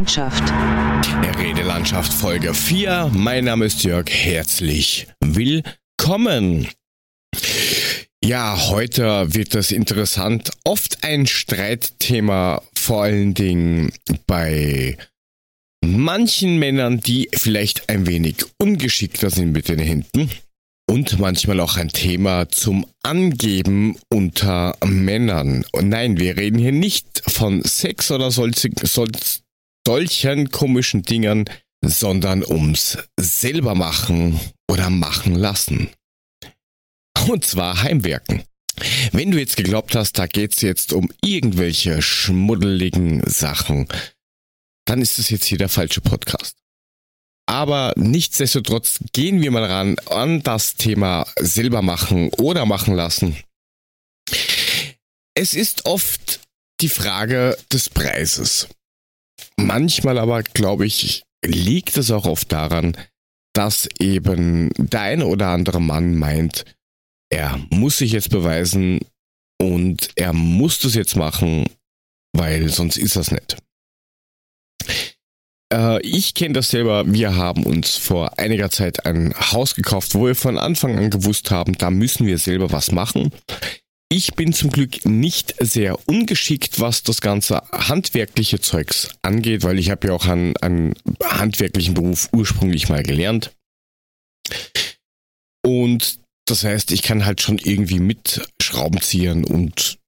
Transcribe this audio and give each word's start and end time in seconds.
Redelandschaft. 0.00 1.38
Redelandschaft 1.38 2.12
Folge 2.14 2.54
4. 2.54 3.10
Mein 3.12 3.44
Name 3.44 3.66
ist 3.66 3.84
Jörg. 3.84 4.08
Herzlich 4.08 5.06
willkommen. 5.20 6.68
Ja, 8.24 8.68
heute 8.70 9.34
wird 9.34 9.54
das 9.54 9.70
interessant. 9.70 10.52
Oft 10.64 11.04
ein 11.04 11.26
Streitthema, 11.26 12.62
vor 12.74 13.02
allen 13.02 13.34
Dingen 13.34 13.92
bei 14.26 14.96
manchen 15.84 16.58
Männern, 16.58 17.00
die 17.00 17.28
vielleicht 17.34 17.90
ein 17.90 18.06
wenig 18.06 18.36
ungeschickter 18.56 19.28
sind 19.28 19.52
mit 19.52 19.68
den 19.68 19.80
Händen. 19.80 20.30
Und 20.88 21.18
manchmal 21.18 21.60
auch 21.60 21.76
ein 21.76 21.90
Thema 21.90 22.48
zum 22.48 22.86
Angeben 23.02 23.96
unter 24.08 24.76
Männern. 24.82 25.64
Und 25.72 25.90
nein, 25.90 26.18
wir 26.18 26.38
reden 26.38 26.58
hier 26.58 26.72
nicht 26.72 27.22
von 27.28 27.62
Sex 27.62 28.10
oder 28.10 28.30
solch, 28.30 28.66
solchen 29.86 30.50
komischen 30.50 31.02
Dingern, 31.02 31.44
sondern 31.84 32.44
ums 32.44 32.98
selber 33.18 33.74
machen 33.74 34.38
oder 34.70 34.90
machen 34.90 35.34
lassen. 35.34 35.90
Und 37.28 37.44
zwar 37.44 37.82
Heimwerken. 37.82 38.44
Wenn 39.12 39.30
du 39.30 39.38
jetzt 39.38 39.56
geglaubt 39.56 39.94
hast, 39.94 40.18
da 40.18 40.26
geht's 40.26 40.62
jetzt 40.62 40.92
um 40.92 41.10
irgendwelche 41.22 42.00
schmuddeligen 42.02 43.22
Sachen, 43.28 43.88
dann 44.86 45.02
ist 45.02 45.18
es 45.18 45.30
jetzt 45.30 45.44
hier 45.44 45.58
der 45.58 45.68
falsche 45.68 46.00
Podcast. 46.00 46.56
Aber 47.46 47.92
nichtsdestotrotz 47.96 49.00
gehen 49.12 49.42
wir 49.42 49.50
mal 49.50 49.64
ran 49.64 49.98
an 50.06 50.42
das 50.42 50.76
Thema 50.76 51.26
selber 51.38 51.82
machen 51.82 52.30
oder 52.38 52.64
machen 52.64 52.94
lassen. 52.94 53.36
Es 55.34 55.54
ist 55.54 55.84
oft 55.86 56.40
die 56.80 56.88
Frage 56.88 57.58
des 57.72 57.90
Preises. 57.90 58.68
Manchmal 59.66 60.18
aber, 60.18 60.42
glaube 60.42 60.86
ich, 60.86 61.22
liegt 61.44 61.96
es 61.96 62.10
auch 62.10 62.26
oft 62.26 62.50
daran, 62.52 62.96
dass 63.54 63.88
eben 63.98 64.70
der 64.76 65.00
eine 65.02 65.26
oder 65.26 65.48
andere 65.48 65.80
Mann 65.80 66.16
meint, 66.16 66.64
er 67.30 67.60
muss 67.70 67.98
sich 67.98 68.12
jetzt 68.12 68.30
beweisen 68.30 69.00
und 69.60 70.10
er 70.16 70.32
muss 70.32 70.80
das 70.80 70.94
jetzt 70.94 71.16
machen, 71.16 71.66
weil 72.32 72.68
sonst 72.68 72.96
ist 72.96 73.16
das 73.16 73.30
nicht. 73.30 73.56
Äh, 75.72 76.00
ich 76.02 76.34
kenne 76.34 76.54
das 76.54 76.70
selber. 76.70 77.04
Wir 77.06 77.36
haben 77.36 77.64
uns 77.64 77.96
vor 77.96 78.38
einiger 78.38 78.70
Zeit 78.70 79.06
ein 79.06 79.34
Haus 79.34 79.74
gekauft, 79.74 80.14
wo 80.14 80.26
wir 80.26 80.34
von 80.34 80.58
Anfang 80.58 80.98
an 80.98 81.10
gewusst 81.10 81.50
haben, 81.50 81.76
da 81.78 81.90
müssen 81.90 82.26
wir 82.26 82.38
selber 82.38 82.72
was 82.72 82.92
machen. 82.92 83.32
Ich 84.12 84.34
bin 84.34 84.52
zum 84.52 84.70
Glück 84.70 85.04
nicht 85.06 85.54
sehr 85.60 86.08
ungeschickt, 86.08 86.80
was 86.80 87.04
das 87.04 87.20
ganze 87.20 87.62
handwerkliche 87.70 88.60
Zeugs 88.60 89.14
angeht, 89.22 89.62
weil 89.62 89.78
ich 89.78 89.90
habe 89.90 90.08
ja 90.08 90.14
auch 90.14 90.26
einen, 90.26 90.56
einen 90.56 90.94
handwerklichen 91.22 91.94
Beruf 91.94 92.28
ursprünglich 92.32 92.88
mal 92.88 93.04
gelernt. 93.04 93.54
Und 95.64 96.18
das 96.44 96.64
heißt, 96.64 96.90
ich 96.90 97.02
kann 97.02 97.24
halt 97.24 97.40
schon 97.40 97.58
irgendwie 97.58 98.00
mit 98.00 98.48
Schraubenziehern 98.60 99.44
und 99.44 100.00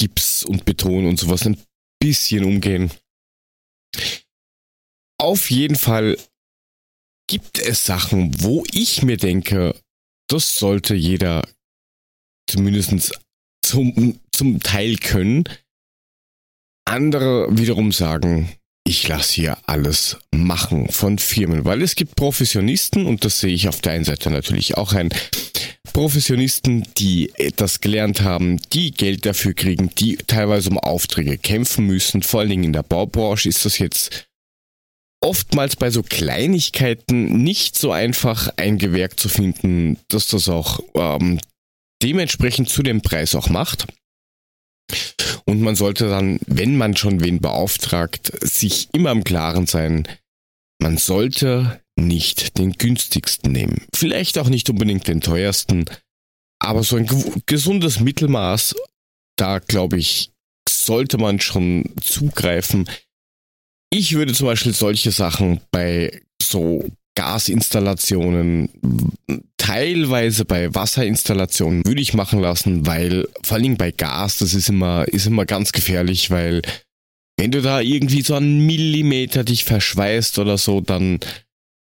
Gips 0.00 0.44
und 0.44 0.64
Beton 0.64 1.06
und 1.06 1.16
sowas 1.16 1.46
ein 1.46 1.62
bisschen 2.00 2.44
umgehen. 2.44 2.90
Auf 5.18 5.52
jeden 5.52 5.76
Fall 5.76 6.18
gibt 7.28 7.60
es 7.60 7.86
Sachen, 7.86 8.42
wo 8.42 8.64
ich 8.72 9.04
mir 9.04 9.16
denke, 9.16 9.80
das 10.28 10.58
sollte 10.58 10.96
jeder 10.96 11.48
zumindest 12.50 13.12
zum, 13.66 14.20
zum 14.32 14.60
Teil 14.60 14.96
können. 14.96 15.44
Andere 16.84 17.48
wiederum 17.50 17.92
sagen, 17.92 18.52
ich 18.86 19.08
lasse 19.08 19.34
hier 19.34 19.58
alles 19.66 20.16
machen 20.30 20.88
von 20.88 21.18
Firmen, 21.18 21.64
weil 21.64 21.82
es 21.82 21.96
gibt 21.96 22.14
Professionisten 22.14 23.06
und 23.06 23.24
das 23.24 23.40
sehe 23.40 23.52
ich 23.52 23.68
auf 23.68 23.80
der 23.80 23.92
einen 23.92 24.04
Seite 24.04 24.30
natürlich 24.30 24.76
auch 24.76 24.92
ein. 24.92 25.10
Professionisten, 25.92 26.86
die 26.98 27.32
etwas 27.36 27.80
gelernt 27.80 28.20
haben, 28.20 28.60
die 28.72 28.90
Geld 28.90 29.24
dafür 29.24 29.54
kriegen, 29.54 29.90
die 29.96 30.16
teilweise 30.16 30.68
um 30.68 30.78
Aufträge 30.78 31.38
kämpfen 31.38 31.86
müssen. 31.86 32.22
Vor 32.22 32.40
allen 32.40 32.50
Dingen 32.50 32.64
in 32.64 32.72
der 32.74 32.82
Baubranche 32.82 33.48
ist 33.48 33.64
das 33.64 33.78
jetzt 33.78 34.28
oftmals 35.22 35.74
bei 35.76 35.90
so 35.90 36.02
Kleinigkeiten 36.02 37.42
nicht 37.42 37.78
so 37.78 37.92
einfach 37.92 38.50
ein 38.56 38.78
Gewerk 38.78 39.18
zu 39.18 39.28
finden, 39.28 39.98
dass 40.08 40.28
das 40.28 40.48
auch 40.48 40.80
ähm, 40.94 41.40
dementsprechend 42.02 42.68
zu 42.68 42.82
dem 42.82 43.02
Preis 43.02 43.34
auch 43.34 43.48
macht. 43.48 43.86
Und 45.44 45.60
man 45.62 45.76
sollte 45.76 46.08
dann, 46.08 46.38
wenn 46.46 46.76
man 46.76 46.96
schon 46.96 47.22
wen 47.22 47.40
beauftragt, 47.40 48.32
sich 48.42 48.88
immer 48.92 49.10
im 49.12 49.24
Klaren 49.24 49.66
sein, 49.66 50.08
man 50.80 50.98
sollte 50.98 51.80
nicht 51.96 52.58
den 52.58 52.72
günstigsten 52.72 53.52
nehmen. 53.52 53.86
Vielleicht 53.94 54.38
auch 54.38 54.48
nicht 54.48 54.68
unbedingt 54.68 55.08
den 55.08 55.20
teuersten, 55.20 55.86
aber 56.58 56.82
so 56.82 56.96
ein 56.96 57.08
gesundes 57.46 58.00
Mittelmaß, 58.00 58.74
da 59.36 59.58
glaube 59.58 59.98
ich, 59.98 60.30
sollte 60.68 61.18
man 61.18 61.40
schon 61.40 61.92
zugreifen. 62.00 62.88
Ich 63.90 64.14
würde 64.14 64.34
zum 64.34 64.46
Beispiel 64.46 64.74
solche 64.74 65.12
Sachen 65.12 65.60
bei 65.70 66.22
so 66.42 66.84
Gasinstallationen, 67.16 68.68
teilweise 69.56 70.44
bei 70.44 70.72
Wasserinstallationen 70.72 71.84
würde 71.84 72.00
ich 72.00 72.14
machen 72.14 72.40
lassen, 72.40 72.86
weil 72.86 73.26
vor 73.42 73.56
allem 73.56 73.76
bei 73.76 73.90
Gas, 73.90 74.38
das 74.38 74.54
ist 74.54 74.68
immer, 74.68 75.08
ist 75.08 75.26
immer 75.26 75.44
ganz 75.44 75.72
gefährlich, 75.72 76.30
weil 76.30 76.62
wenn 77.36 77.50
du 77.50 77.60
da 77.62 77.80
irgendwie 77.80 78.22
so 78.22 78.34
einen 78.34 78.64
Millimeter 78.64 79.42
dich 79.42 79.64
verschweißt 79.64 80.38
oder 80.38 80.56
so, 80.56 80.80
dann 80.80 81.18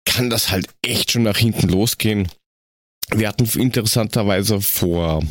kann 0.05 0.31
das 0.31 0.51
halt 0.51 0.67
echt 0.83 1.13
schon 1.13 1.23
nach 1.23 1.39
hinten 1.39 1.69
losgehen. 1.69 2.29
Wir 3.15 3.29
hatten 3.29 3.49
interessanterweise 3.59 4.61
vor, 4.61 5.23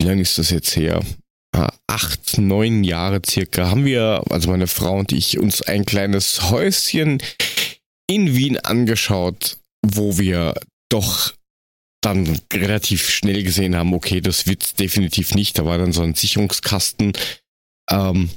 wie 0.00 0.06
lange 0.06 0.22
ist 0.22 0.38
das 0.38 0.50
jetzt 0.50 0.76
her? 0.76 1.02
acht, 1.86 2.38
neun 2.38 2.84
Jahre 2.84 3.20
circa 3.28 3.70
haben 3.70 3.84
wir, 3.84 4.22
also 4.30 4.50
meine 4.50 4.68
Frau 4.68 4.98
und 4.98 5.12
ich, 5.12 5.38
uns 5.38 5.62
ein 5.62 5.84
kleines 5.84 6.50
Häuschen 6.50 7.20
in 8.10 8.34
Wien 8.34 8.58
angeschaut, 8.58 9.58
wo 9.86 10.18
wir 10.18 10.54
doch 10.90 11.32
dann 12.02 12.40
relativ 12.52 13.08
schnell 13.08 13.42
gesehen 13.42 13.76
haben, 13.76 13.94
okay, 13.94 14.20
das 14.20 14.46
wird's 14.46 14.74
definitiv 14.74 15.34
nicht. 15.34 15.58
Da 15.58 15.64
war 15.64 15.78
dann 15.78 15.92
so 15.92 16.02
ein 16.02 16.14
Sicherungskasten 16.14 17.12
ähm, 17.90 18.30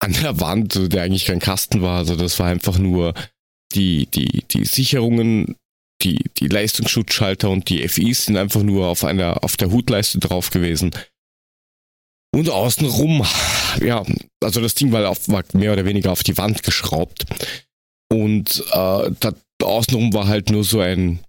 an 0.00 0.12
der 0.12 0.40
Wand, 0.40 0.92
der 0.92 1.02
eigentlich 1.02 1.24
kein 1.24 1.38
Kasten 1.38 1.80
war. 1.80 1.98
Also 1.98 2.16
das 2.16 2.38
war 2.38 2.48
einfach 2.48 2.78
nur 2.78 3.14
die, 3.74 4.06
die, 4.06 4.44
die 4.50 4.64
Sicherungen, 4.64 5.56
die, 6.02 6.24
die 6.36 6.48
Leistungsschutzschalter 6.48 7.48
und 7.48 7.70
die 7.70 7.88
FIs 7.88 8.26
sind 8.26 8.36
einfach 8.36 8.62
nur 8.62 8.88
auf 8.88 9.04
einer, 9.04 9.42
auf 9.44 9.56
der 9.56 9.70
Hutleiste 9.70 10.18
drauf 10.18 10.50
gewesen. 10.50 10.90
Und 12.34 12.50
außenrum, 12.50 13.24
ja, 13.80 14.04
also 14.42 14.60
das 14.60 14.74
Ding 14.74 14.92
war, 14.92 15.08
auf, 15.08 15.26
war 15.28 15.42
mehr 15.54 15.72
oder 15.72 15.86
weniger 15.86 16.12
auf 16.12 16.22
die 16.22 16.36
Wand 16.36 16.62
geschraubt. 16.64 17.24
Und 18.12 18.64
äh, 18.72 19.10
da 19.20 19.34
außenrum 19.62 20.12
war 20.12 20.28
halt 20.28 20.50
nur 20.50 20.64
so 20.64 20.80
ein, 20.80 21.20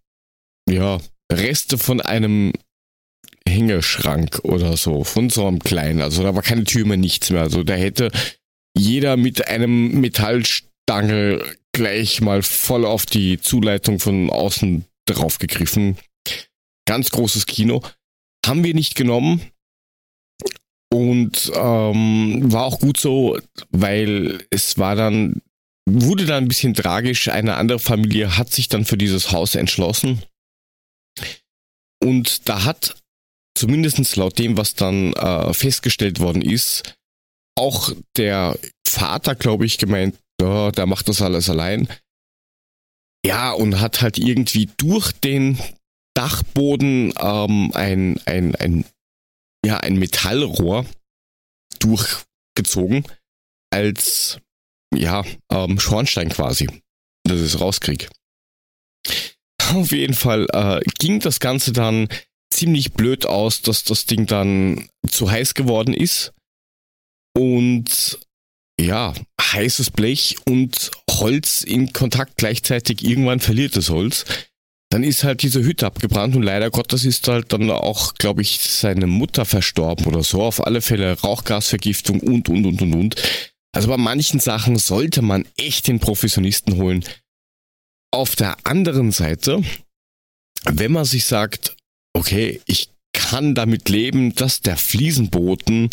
ja, 0.69 0.99
Reste 1.31 1.77
von 1.77 2.01
einem 2.01 2.53
Hängeschrank 3.47 4.39
oder 4.43 4.77
so, 4.77 5.03
von 5.03 5.29
so 5.29 5.47
einem 5.47 5.59
kleinen. 5.59 6.01
Also 6.01 6.23
da 6.23 6.35
war 6.35 6.41
keine 6.41 6.63
Tür 6.63 6.85
mehr, 6.85 6.97
nichts 6.97 7.29
mehr. 7.29 7.41
Also 7.41 7.63
da 7.63 7.73
hätte 7.73 8.11
jeder 8.77 9.17
mit 9.17 9.47
einem 9.47 9.99
Metallstange 9.99 11.43
gleich 11.73 12.21
mal 12.21 12.43
voll 12.43 12.85
auf 12.85 13.05
die 13.05 13.39
Zuleitung 13.39 13.99
von 13.99 14.29
außen 14.29 14.85
draufgegriffen. 15.05 15.97
Ganz 16.85 17.09
großes 17.09 17.45
Kino. 17.45 17.81
Haben 18.45 18.63
wir 18.63 18.73
nicht 18.73 18.95
genommen, 18.95 19.41
und 20.89 21.51
ähm, 21.55 22.51
war 22.51 22.65
auch 22.65 22.79
gut 22.79 22.97
so, 22.97 23.37
weil 23.71 24.39
es 24.49 24.77
war 24.77 24.95
dann, 24.95 25.41
wurde 25.87 26.25
dann 26.25 26.43
ein 26.43 26.47
bisschen 26.47 26.73
tragisch. 26.73 27.29
Eine 27.29 27.55
andere 27.55 27.79
Familie 27.79 28.37
hat 28.37 28.51
sich 28.51 28.67
dann 28.67 28.85
für 28.85 28.97
dieses 28.97 29.31
Haus 29.31 29.55
entschlossen. 29.55 30.21
Und 32.03 32.47
da 32.49 32.65
hat, 32.65 33.01
zumindest 33.55 34.15
laut 34.17 34.37
dem, 34.37 34.57
was 34.57 34.75
dann 34.75 35.13
äh, 35.13 35.53
festgestellt 35.53 36.19
worden 36.19 36.41
ist, 36.41 36.95
auch 37.57 37.91
der 38.17 38.59
Vater, 38.87 39.35
glaube 39.35 39.65
ich, 39.65 39.77
gemeint, 39.77 40.17
ja, 40.39 40.71
der 40.71 40.85
macht 40.85 41.07
das 41.07 41.21
alles 41.21 41.49
allein. 41.49 41.87
Ja, 43.25 43.51
und 43.51 43.79
hat 43.79 44.01
halt 44.01 44.19
irgendwie 44.19 44.69
durch 44.77 45.11
den 45.11 45.57
Dachboden 46.13 47.13
ähm, 47.19 47.71
ein, 47.73 48.19
ein, 48.25 48.55
ein 48.55 48.85
ja, 49.65 49.77
ein 49.77 49.97
Metallrohr 49.97 50.85
durchgezogen 51.79 53.05
als 53.71 54.39
ja, 54.95 55.23
ähm, 55.51 55.79
Schornstein 55.79 56.29
quasi, 56.29 56.67
dass 57.23 57.39
ich 57.39 57.53
es 57.53 57.59
rauskriege. 57.59 58.07
Auf 59.73 59.91
jeden 59.91 60.13
Fall 60.13 60.47
äh, 60.53 60.79
ging 60.99 61.19
das 61.19 61.39
Ganze 61.39 61.73
dann 61.73 62.07
ziemlich 62.49 62.93
blöd 62.93 63.25
aus, 63.25 63.61
dass 63.61 63.83
das 63.83 64.05
Ding 64.05 64.25
dann 64.25 64.87
zu 65.07 65.29
heiß 65.29 65.53
geworden 65.53 65.93
ist. 65.93 66.33
Und 67.35 68.19
ja, 68.79 69.13
heißes 69.41 69.91
Blech 69.91 70.37
und 70.45 70.91
Holz 71.09 71.61
in 71.61 71.93
Kontakt 71.93 72.37
gleichzeitig, 72.37 73.03
irgendwann 73.03 73.39
verliert 73.39 73.75
das 73.75 73.89
Holz. 73.89 74.25
Dann 74.89 75.03
ist 75.03 75.23
halt 75.23 75.41
diese 75.41 75.63
Hütte 75.63 75.85
abgebrannt 75.85 76.35
und 76.35 76.43
leider 76.43 76.69
Gottes 76.69 77.03
ist 77.03 77.27
halt 77.27 77.51
dann 77.51 77.69
auch, 77.69 78.13
glaube 78.13 78.41
ich, 78.41 78.59
seine 78.59 79.07
Mutter 79.07 79.43
verstorben 79.43 80.05
oder 80.05 80.23
so. 80.23 80.41
Auf 80.43 80.65
alle 80.65 80.81
Fälle 80.81 81.19
Rauchgasvergiftung 81.19 82.21
und, 82.21 82.47
und, 82.47 82.65
und, 82.65 82.81
und, 82.81 82.93
und. 82.93 83.15
Also 83.73 83.89
bei 83.89 83.97
manchen 83.97 84.39
Sachen 84.39 84.77
sollte 84.77 85.21
man 85.21 85.47
echt 85.57 85.87
den 85.87 85.99
Professionisten 85.99 86.77
holen. 86.77 87.03
Auf 88.11 88.35
der 88.35 88.57
anderen 88.65 89.11
Seite, 89.11 89.63
wenn 90.65 90.91
man 90.91 91.05
sich 91.05 91.25
sagt, 91.25 91.75
okay, 92.13 92.61
ich 92.65 92.89
kann 93.13 93.55
damit 93.55 93.89
leben, 93.89 94.33
dass 94.35 94.61
der 94.61 94.77
Fliesenboden 94.77 95.89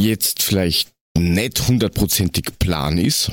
jetzt 0.00 0.42
vielleicht 0.42 0.90
nicht 1.16 1.66
hundertprozentig 1.66 2.58
plan 2.58 2.98
ist 2.98 3.32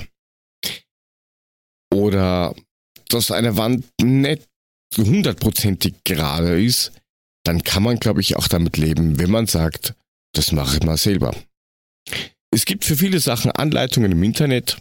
oder 1.94 2.56
dass 3.10 3.32
eine 3.32 3.58
Wand 3.58 3.86
nicht 4.02 4.48
hundertprozentig 4.98 5.96
gerade 6.04 6.64
ist, 6.64 6.92
dann 7.44 7.64
kann 7.64 7.84
man, 7.84 8.00
glaube 8.00 8.22
ich, 8.22 8.36
auch 8.36 8.48
damit 8.48 8.78
leben, 8.78 9.20
wenn 9.20 9.30
man 9.30 9.48
sagt, 9.48 9.94
das 10.34 10.52
mache 10.52 10.78
ich 10.78 10.84
mal 10.84 10.98
selber. 10.98 11.36
Es 12.52 12.66
gibt 12.66 12.86
für 12.86 12.96
viele 12.96 13.20
Sachen 13.20 13.52
Anleitungen 13.52 14.12
im 14.12 14.24
Internet, 14.24 14.78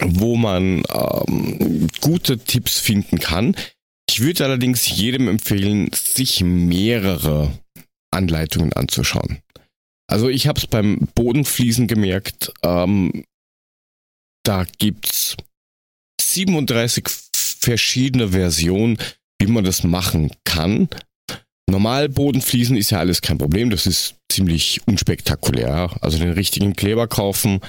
wo 0.00 0.36
man 0.36 0.82
ähm, 0.92 1.88
gute 2.00 2.38
Tipps 2.38 2.78
finden 2.78 3.18
kann. 3.18 3.56
Ich 4.08 4.20
würde 4.20 4.44
allerdings 4.44 4.88
jedem 4.88 5.28
empfehlen, 5.28 5.90
sich 5.92 6.42
mehrere 6.42 7.58
Anleitungen 8.10 8.72
anzuschauen. 8.72 9.40
Also 10.06 10.28
ich 10.28 10.46
habe 10.46 10.58
es 10.58 10.66
beim 10.66 11.08
Bodenfliesen 11.14 11.86
gemerkt, 11.86 12.52
ähm, 12.62 13.24
da 14.44 14.66
es 14.80 15.36
37 16.20 17.08
verschiedene 17.60 18.30
Versionen, 18.30 18.98
wie 19.40 19.46
man 19.46 19.64
das 19.64 19.82
machen 19.84 20.30
kann. 20.44 20.88
Normal 21.70 22.08
Bodenfliesen 22.08 22.76
ist 22.76 22.90
ja 22.90 22.98
alles 22.98 23.22
kein 23.22 23.38
Problem, 23.38 23.70
das 23.70 23.86
ist 23.86 24.16
ziemlich 24.30 24.80
unspektakulär. 24.86 25.90
Also 26.00 26.18
den 26.18 26.32
richtigen 26.32 26.74
Kleber 26.74 27.08
kaufen, 27.08 27.60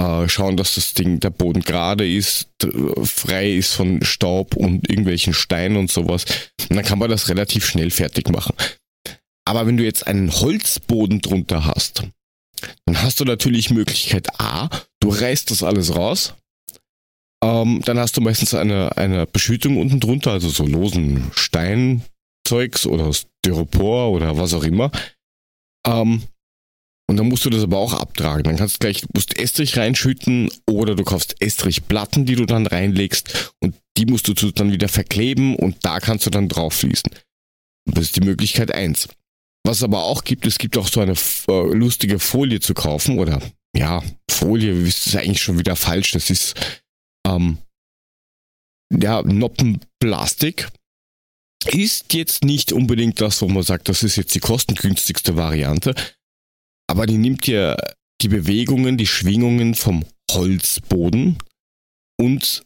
äh, 0.00 0.28
schauen, 0.28 0.56
dass 0.56 0.74
das 0.74 0.94
Ding, 0.94 1.20
der 1.20 1.30
Boden 1.30 1.62
gerade 1.62 2.10
ist, 2.10 2.48
frei 3.04 3.52
ist 3.52 3.74
von 3.74 4.02
Staub 4.04 4.56
und 4.56 4.88
irgendwelchen 4.88 5.34
Steinen 5.34 5.76
und 5.76 5.90
sowas. 5.90 6.24
Und 6.68 6.76
dann 6.76 6.84
kann 6.84 6.98
man 6.98 7.10
das 7.10 7.28
relativ 7.28 7.66
schnell 7.66 7.90
fertig 7.90 8.28
machen. 8.30 8.54
Aber 9.46 9.66
wenn 9.66 9.76
du 9.76 9.84
jetzt 9.84 10.06
einen 10.06 10.32
Holzboden 10.32 11.20
drunter 11.20 11.66
hast, 11.66 12.02
dann 12.84 13.02
hast 13.02 13.20
du 13.20 13.24
natürlich 13.24 13.70
Möglichkeit 13.70 14.40
A, 14.40 14.68
du 15.00 15.10
reißt 15.10 15.50
das 15.50 15.62
alles 15.62 15.94
raus. 15.94 16.34
Ähm, 17.44 17.82
dann 17.84 17.98
hast 17.98 18.16
du 18.16 18.20
meistens 18.20 18.54
eine, 18.54 18.96
eine 18.96 19.26
Beschüttung 19.26 19.76
unten 19.76 20.00
drunter, 20.00 20.32
also 20.32 20.48
so 20.48 20.66
losen 20.66 21.30
Steinzeugs 22.46 22.86
oder 22.86 23.12
Styropor 23.12 24.12
oder 24.12 24.36
was 24.36 24.54
auch 24.54 24.64
immer. 24.64 24.90
Ähm, 25.86 26.22
und 27.08 27.16
dann 27.16 27.28
musst 27.28 27.44
du 27.44 27.50
das 27.50 27.62
aber 27.62 27.78
auch 27.78 27.92
abtragen. 27.92 28.44
Dann 28.44 28.56
kannst 28.56 28.76
du 28.76 28.78
gleich, 28.80 29.04
musst 29.14 29.38
Estrich 29.38 29.76
reinschütten 29.76 30.50
oder 30.68 30.96
du 30.96 31.04
kaufst 31.04 31.36
Estrichplatten, 31.40 32.26
die 32.26 32.34
du 32.34 32.46
dann 32.46 32.66
reinlegst 32.66 33.52
und 33.62 33.76
die 33.96 34.06
musst 34.06 34.28
du 34.28 34.34
dann 34.50 34.72
wieder 34.72 34.88
verkleben 34.88 35.54
und 35.56 35.84
da 35.84 36.00
kannst 36.00 36.26
du 36.26 36.30
dann 36.30 36.48
drauf 36.48 36.74
fließen. 36.74 37.10
Das 37.86 38.04
ist 38.04 38.16
die 38.16 38.22
Möglichkeit 38.22 38.72
eins. 38.72 39.08
Was 39.64 39.78
es 39.78 39.82
aber 39.84 40.04
auch 40.04 40.24
gibt, 40.24 40.46
es 40.46 40.58
gibt 40.58 40.76
auch 40.76 40.88
so 40.88 41.00
eine 41.00 41.14
äh, 41.48 41.74
lustige 41.74 42.18
Folie 42.18 42.60
zu 42.60 42.74
kaufen 42.74 43.18
oder 43.18 43.40
ja, 43.76 44.02
Folie 44.30 44.72
ist 44.72 45.14
eigentlich 45.16 45.42
schon 45.42 45.58
wieder 45.58 45.76
falsch. 45.76 46.12
Das 46.12 46.30
ist 46.30 46.54
ähm, 47.26 47.58
ja 48.92 49.22
Noppenplastik. 49.22 50.68
Ist 51.64 52.12
jetzt 52.14 52.44
nicht 52.44 52.72
unbedingt 52.72 53.20
das, 53.20 53.42
wo 53.42 53.48
man 53.48 53.62
sagt, 53.62 53.88
das 53.88 54.02
ist 54.02 54.16
jetzt 54.16 54.34
die 54.34 54.40
kostengünstigste 54.40 55.36
Variante, 55.36 55.94
aber 56.88 57.06
die 57.06 57.18
nimmt 57.18 57.46
dir 57.46 57.76
die 58.20 58.28
Bewegungen, 58.28 58.96
die 58.96 59.06
Schwingungen 59.06 59.74
vom 59.74 60.04
Holzboden 60.30 61.38
und 62.20 62.64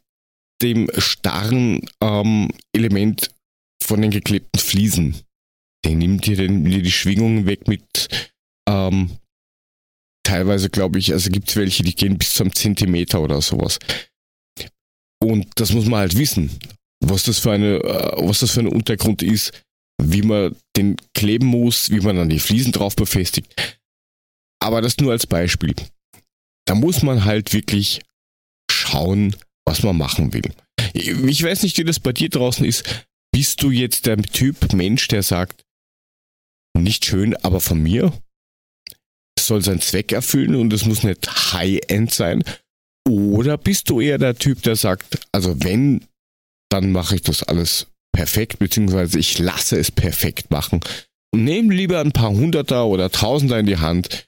dem 0.60 0.90
starren 0.98 1.80
ähm, 2.02 2.50
Element 2.74 3.30
von 3.82 4.02
den 4.02 4.10
geklebten 4.10 4.60
Fliesen 4.60 5.24
der 5.84 5.94
nimmt 5.94 6.26
dir, 6.26 6.36
den, 6.36 6.64
dir 6.64 6.82
die 6.82 6.92
Schwingungen 6.92 7.46
weg 7.46 7.68
mit 7.68 8.08
ähm, 8.68 9.18
teilweise, 10.22 10.70
glaube 10.70 10.98
ich, 10.98 11.12
also 11.12 11.30
gibt 11.30 11.48
es 11.48 11.56
welche, 11.56 11.82
die 11.82 11.94
gehen 11.94 12.18
bis 12.18 12.34
zum 12.34 12.52
Zentimeter 12.54 13.20
oder 13.20 13.40
sowas. 13.40 13.78
Und 15.22 15.48
das 15.56 15.72
muss 15.72 15.86
man 15.86 16.00
halt 16.00 16.16
wissen, 16.16 16.50
was 17.00 17.24
das 17.24 17.38
für 17.38 17.52
eine, 17.52 17.76
äh, 17.78 18.26
was 18.26 18.40
das 18.40 18.52
für 18.52 18.60
ein 18.60 18.68
Untergrund 18.68 19.22
ist, 19.22 19.52
wie 20.02 20.22
man 20.22 20.56
den 20.76 20.96
kleben 21.14 21.46
muss, 21.46 21.90
wie 21.90 22.00
man 22.00 22.16
dann 22.16 22.28
die 22.28 22.38
Fliesen 22.38 22.72
drauf 22.72 22.96
befestigt. 22.96 23.54
Aber 24.62 24.82
das 24.82 24.98
nur 24.98 25.12
als 25.12 25.26
Beispiel. 25.26 25.74
Da 26.66 26.74
muss 26.74 27.02
man 27.02 27.24
halt 27.24 27.52
wirklich 27.52 28.00
schauen, 28.70 29.36
was 29.66 29.82
man 29.82 29.96
machen 29.96 30.32
will. 30.32 30.52
Ich 30.92 31.42
weiß 31.42 31.62
nicht, 31.62 31.78
wie 31.78 31.84
das 31.84 32.00
bei 32.00 32.12
dir 32.12 32.28
draußen 32.28 32.64
ist. 32.64 33.06
Bist 33.32 33.62
du 33.62 33.70
jetzt 33.70 34.06
der 34.06 34.18
Typ 34.18 34.72
Mensch, 34.72 35.08
der 35.08 35.22
sagt, 35.22 35.64
nicht 36.76 37.04
schön, 37.04 37.36
aber 37.36 37.60
von 37.60 37.82
mir. 37.82 38.12
Es 39.36 39.46
soll 39.46 39.62
seinen 39.62 39.80
Zweck 39.80 40.12
erfüllen 40.12 40.54
und 40.54 40.72
es 40.72 40.84
muss 40.84 41.02
nicht 41.02 41.52
High-End 41.52 42.12
sein. 42.12 42.44
Oder 43.08 43.56
bist 43.56 43.88
du 43.90 44.00
eher 44.00 44.18
der 44.18 44.36
Typ, 44.36 44.62
der 44.62 44.76
sagt, 44.76 45.26
also 45.32 45.62
wenn, 45.62 46.04
dann 46.70 46.92
mache 46.92 47.16
ich 47.16 47.22
das 47.22 47.42
alles 47.42 47.88
perfekt, 48.12 48.58
beziehungsweise 48.58 49.18
ich 49.18 49.38
lasse 49.38 49.78
es 49.78 49.90
perfekt 49.90 50.50
machen 50.50 50.80
und 51.32 51.44
nehme 51.44 51.74
lieber 51.74 52.00
ein 52.00 52.12
paar 52.12 52.30
Hunderter 52.30 52.86
oder 52.86 53.10
Tausender 53.10 53.58
in 53.58 53.66
die 53.66 53.78
Hand, 53.78 54.26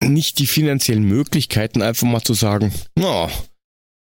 nicht 0.04 0.40
die 0.40 0.48
finanziellen 0.48 1.04
Möglichkeiten, 1.04 1.82
einfach 1.82 2.08
mal 2.08 2.22
zu 2.22 2.34
sagen, 2.34 2.74
na, 2.96 3.30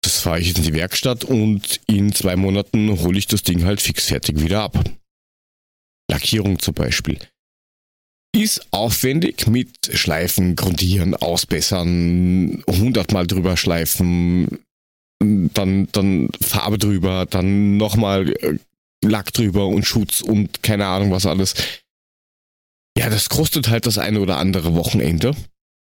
das 0.08 0.20
fahre 0.20 0.40
ich 0.40 0.48
jetzt 0.48 0.56
in 0.56 0.64
die 0.64 0.72
Werkstatt 0.72 1.24
und 1.24 1.80
in 1.86 2.14
zwei 2.14 2.34
Monaten 2.34 2.98
hole 3.00 3.18
ich 3.18 3.26
das 3.26 3.42
Ding 3.42 3.64
halt 3.66 3.82
fix 3.82 4.06
fertig 4.06 4.40
wieder 4.40 4.62
ab. 4.62 4.82
Lackierung 6.10 6.58
zum 6.58 6.72
Beispiel. 6.72 7.18
Ist 8.34 8.72
aufwendig 8.72 9.46
mit 9.48 9.68
Schleifen, 9.92 10.56
Grundieren, 10.56 11.14
Ausbessern, 11.14 12.64
hundertmal 12.66 13.26
drüber 13.26 13.58
schleifen, 13.58 14.60
dann, 15.22 15.88
dann 15.92 16.30
Farbe 16.40 16.78
drüber, 16.78 17.26
dann 17.26 17.76
nochmal 17.76 18.30
äh, 18.40 18.58
Lack 19.04 19.34
drüber 19.34 19.66
und 19.66 19.84
Schutz 19.84 20.22
und 20.22 20.62
keine 20.62 20.86
Ahnung 20.86 21.10
was 21.10 21.26
alles. 21.26 21.54
Ja, 22.96 23.10
das 23.10 23.28
kostet 23.28 23.68
halt 23.68 23.84
das 23.84 23.98
eine 23.98 24.20
oder 24.20 24.38
andere 24.38 24.74
Wochenende. 24.74 25.36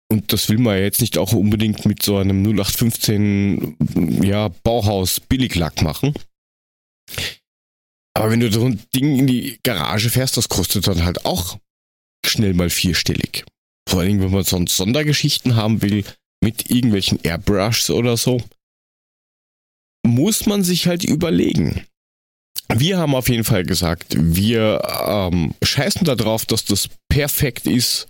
Und 0.09 0.31
das 0.31 0.47
will 0.49 0.57
man 0.57 0.77
ja 0.77 0.83
jetzt 0.83 1.01
nicht 1.01 1.17
auch 1.17 1.33
unbedingt 1.33 1.85
mit 1.85 2.01
so 2.01 2.17
einem 2.17 2.43
0815 2.43 4.21
ja, 4.23 4.47
Bauhaus 4.63 5.19
Billiglack 5.19 5.81
machen. 5.81 6.13
Aber 8.13 8.31
wenn 8.31 8.39
du 8.39 8.51
so 8.51 8.65
ein 8.65 8.81
Ding 8.95 9.19
in 9.19 9.27
die 9.27 9.59
Garage 9.63 10.09
fährst, 10.09 10.37
das 10.37 10.49
kostet 10.49 10.87
dann 10.87 11.03
halt 11.03 11.25
auch 11.25 11.59
schnell 12.25 12.53
mal 12.53 12.69
vierstellig. 12.69 13.45
Vor 13.87 14.01
allem, 14.01 14.21
wenn 14.21 14.31
man 14.31 14.43
sonst 14.43 14.75
Sondergeschichten 14.75 15.55
haben 15.55 15.81
will, 15.81 16.03
mit 16.41 16.69
irgendwelchen 16.69 17.19
Airbrushs 17.23 17.89
oder 17.89 18.17
so, 18.17 18.41
muss 20.05 20.45
man 20.45 20.63
sich 20.63 20.87
halt 20.87 21.03
überlegen. 21.03 21.85
Wir 22.69 22.97
haben 22.97 23.15
auf 23.15 23.29
jeden 23.29 23.43
Fall 23.43 23.63
gesagt, 23.63 24.15
wir 24.17 24.81
ähm, 25.07 25.53
scheißen 25.63 26.03
darauf, 26.03 26.45
dass 26.45 26.65
das 26.65 26.89
perfekt 27.09 27.65
ist. 27.65 28.07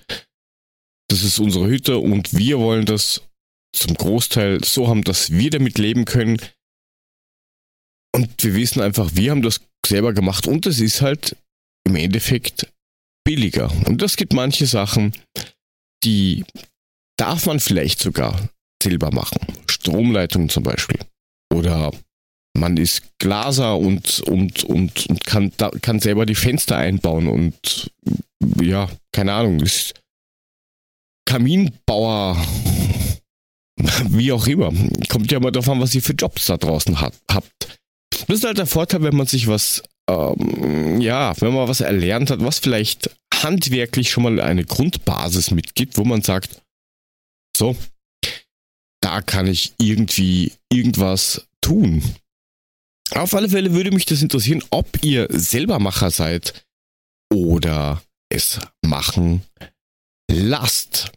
Das 1.09 1.23
ist 1.23 1.39
unsere 1.39 1.67
Hütte 1.67 1.97
und 1.97 2.37
wir 2.37 2.59
wollen 2.59 2.85
das 2.85 3.21
zum 3.73 3.95
Großteil 3.95 4.63
so 4.63 4.87
haben, 4.87 5.03
dass 5.03 5.31
wir 5.31 5.49
damit 5.49 5.77
leben 5.77 6.05
können. 6.05 6.37
Und 8.13 8.43
wir 8.43 8.55
wissen 8.55 8.81
einfach, 8.81 9.11
wir 9.13 9.31
haben 9.31 9.41
das 9.41 9.61
selber 9.85 10.13
gemacht 10.13 10.47
und 10.47 10.65
es 10.65 10.79
ist 10.79 11.01
halt 11.01 11.35
im 11.85 11.95
Endeffekt 11.95 12.71
billiger. 13.23 13.71
Und 13.87 14.01
es 14.01 14.15
gibt 14.15 14.33
manche 14.33 14.65
Sachen, 14.65 15.13
die 16.03 16.43
darf 17.17 17.45
man 17.45 17.59
vielleicht 17.59 17.99
sogar 17.99 18.49
selber 18.81 19.11
machen. 19.11 19.39
Stromleitungen 19.69 20.49
zum 20.49 20.63
Beispiel. 20.63 20.99
Oder 21.53 21.91
man 22.57 22.77
ist 22.77 23.03
Glaser 23.19 23.77
und, 23.77 24.19
und, 24.21 24.63
und, 24.63 25.07
und 25.07 25.23
kann, 25.25 25.51
kann 25.81 25.99
selber 25.99 26.25
die 26.25 26.35
Fenster 26.35 26.77
einbauen 26.77 27.27
und 27.27 27.91
ja, 28.61 28.89
keine 29.11 29.33
Ahnung, 29.33 29.59
ist 29.61 29.93
Kaminbauer, 31.27 32.37
wie 34.09 34.31
auch 34.31 34.47
immer. 34.47 34.71
Kommt 35.09 35.31
ja 35.31 35.39
mal 35.39 35.51
darauf 35.51 35.69
an, 35.69 35.81
was 35.81 35.93
ihr 35.93 36.01
für 36.01 36.13
Jobs 36.13 36.47
da 36.47 36.57
draußen 36.57 36.99
hat, 37.01 37.13
habt. 37.29 37.77
Das 38.27 38.37
ist 38.37 38.45
halt 38.45 38.57
der 38.57 38.65
Vorteil, 38.65 39.03
wenn 39.03 39.15
man 39.15 39.27
sich 39.27 39.47
was, 39.47 39.83
ähm, 40.09 40.99
ja, 41.01 41.39
wenn 41.41 41.53
man 41.53 41.67
was 41.67 41.81
erlernt 41.81 42.31
hat, 42.31 42.39
was 42.41 42.59
vielleicht 42.59 43.11
handwerklich 43.33 44.09
schon 44.09 44.23
mal 44.23 44.39
eine 44.39 44.63
Grundbasis 44.63 45.51
mitgibt, 45.51 45.97
wo 45.97 46.05
man 46.05 46.21
sagt, 46.21 46.61
so, 47.55 47.75
da 49.01 49.21
kann 49.21 49.47
ich 49.47 49.73
irgendwie 49.77 50.53
irgendwas 50.71 51.45
tun. 51.61 52.03
Auf 53.11 53.33
alle 53.33 53.49
Fälle 53.49 53.73
würde 53.73 53.91
mich 53.91 54.05
das 54.05 54.21
interessieren, 54.21 54.63
ob 54.69 55.03
ihr 55.03 55.27
selber 55.29 55.79
Macher 55.79 56.09
seid 56.09 56.65
oder 57.33 58.01
es 58.29 58.59
machen 58.81 59.41
lasst. 60.31 61.11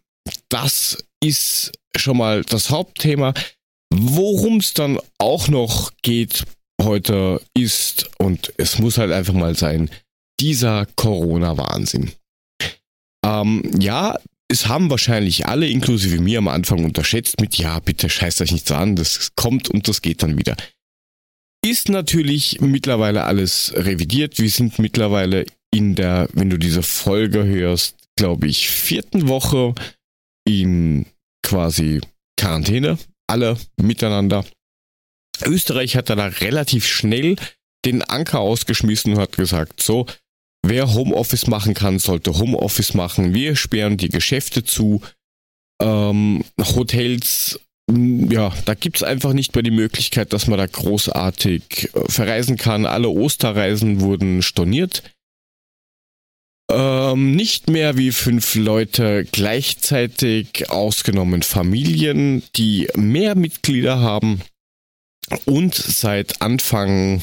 Das 0.48 1.04
ist 1.22 1.72
schon 1.96 2.16
mal 2.16 2.42
das 2.42 2.70
Hauptthema. 2.70 3.34
Worum 3.92 4.58
es 4.58 4.74
dann 4.74 4.98
auch 5.18 5.48
noch 5.48 5.90
geht 6.02 6.44
heute 6.80 7.40
ist, 7.54 8.08
und 8.18 8.52
es 8.56 8.78
muss 8.78 8.98
halt 8.98 9.12
einfach 9.12 9.34
mal 9.34 9.56
sein, 9.56 9.90
dieser 10.40 10.86
Corona-Wahnsinn. 10.96 12.12
Ähm, 13.24 13.70
ja, 13.78 14.16
es 14.48 14.66
haben 14.66 14.90
wahrscheinlich 14.90 15.46
alle, 15.46 15.68
inklusive 15.68 16.20
mir 16.20 16.38
am 16.38 16.48
Anfang 16.48 16.84
unterschätzt 16.84 17.40
mit, 17.40 17.56
ja, 17.56 17.78
bitte 17.78 18.08
scheißt 18.08 18.40
euch 18.40 18.52
nichts 18.52 18.70
an, 18.72 18.96
das 18.96 19.30
kommt 19.36 19.68
und 19.68 19.86
das 19.86 20.02
geht 20.02 20.22
dann 20.22 20.38
wieder. 20.38 20.56
Ist 21.64 21.90
natürlich 21.90 22.60
mittlerweile 22.60 23.24
alles 23.24 23.72
revidiert. 23.76 24.38
Wir 24.38 24.48
sind 24.48 24.78
mittlerweile 24.78 25.44
in 25.70 25.94
der, 25.94 26.28
wenn 26.32 26.48
du 26.48 26.58
diese 26.58 26.82
Folge 26.82 27.44
hörst, 27.44 27.96
glaube 28.16 28.46
ich, 28.46 28.70
vierten 28.70 29.28
Woche 29.28 29.74
in 30.50 31.06
quasi 31.42 32.00
Quarantäne. 32.36 32.98
Alle 33.26 33.56
miteinander. 33.76 34.44
Österreich 35.44 35.96
hat 35.96 36.10
da 36.10 36.14
relativ 36.14 36.86
schnell 36.86 37.36
den 37.84 38.02
Anker 38.02 38.40
ausgeschmissen 38.40 39.14
und 39.14 39.20
hat 39.20 39.32
gesagt, 39.32 39.82
so, 39.82 40.06
wer 40.62 40.92
Homeoffice 40.92 41.46
machen 41.46 41.74
kann, 41.74 41.98
sollte 41.98 42.38
Homeoffice 42.38 42.94
machen. 42.94 43.32
Wir 43.32 43.56
sperren 43.56 43.96
die 43.96 44.08
Geschäfte 44.08 44.64
zu. 44.64 45.00
Ähm, 45.80 46.44
Hotels 46.60 47.58
ja, 48.30 48.52
da 48.64 48.74
gibt 48.74 48.96
es 48.96 49.02
einfach 49.02 49.32
nicht 49.32 49.54
mehr 49.54 49.62
die 49.62 49.70
Möglichkeit, 49.70 50.32
dass 50.32 50.46
man 50.46 50.58
da 50.58 50.66
großartig 50.66 51.90
äh, 51.94 52.10
verreisen 52.10 52.56
kann. 52.56 52.86
Alle 52.86 53.08
Osterreisen 53.08 54.00
wurden 54.00 54.42
storniert. 54.42 55.02
Ähm, 56.72 57.32
nicht 57.32 57.68
mehr 57.68 57.96
wie 57.96 58.12
fünf 58.12 58.54
Leute 58.54 59.24
gleichzeitig, 59.24 60.70
ausgenommen 60.70 61.42
Familien, 61.42 62.44
die 62.54 62.88
mehr 62.94 63.34
Mitglieder 63.34 63.98
haben. 63.98 64.40
Und 65.46 65.74
seit 65.74 66.40
Anfang, 66.42 67.20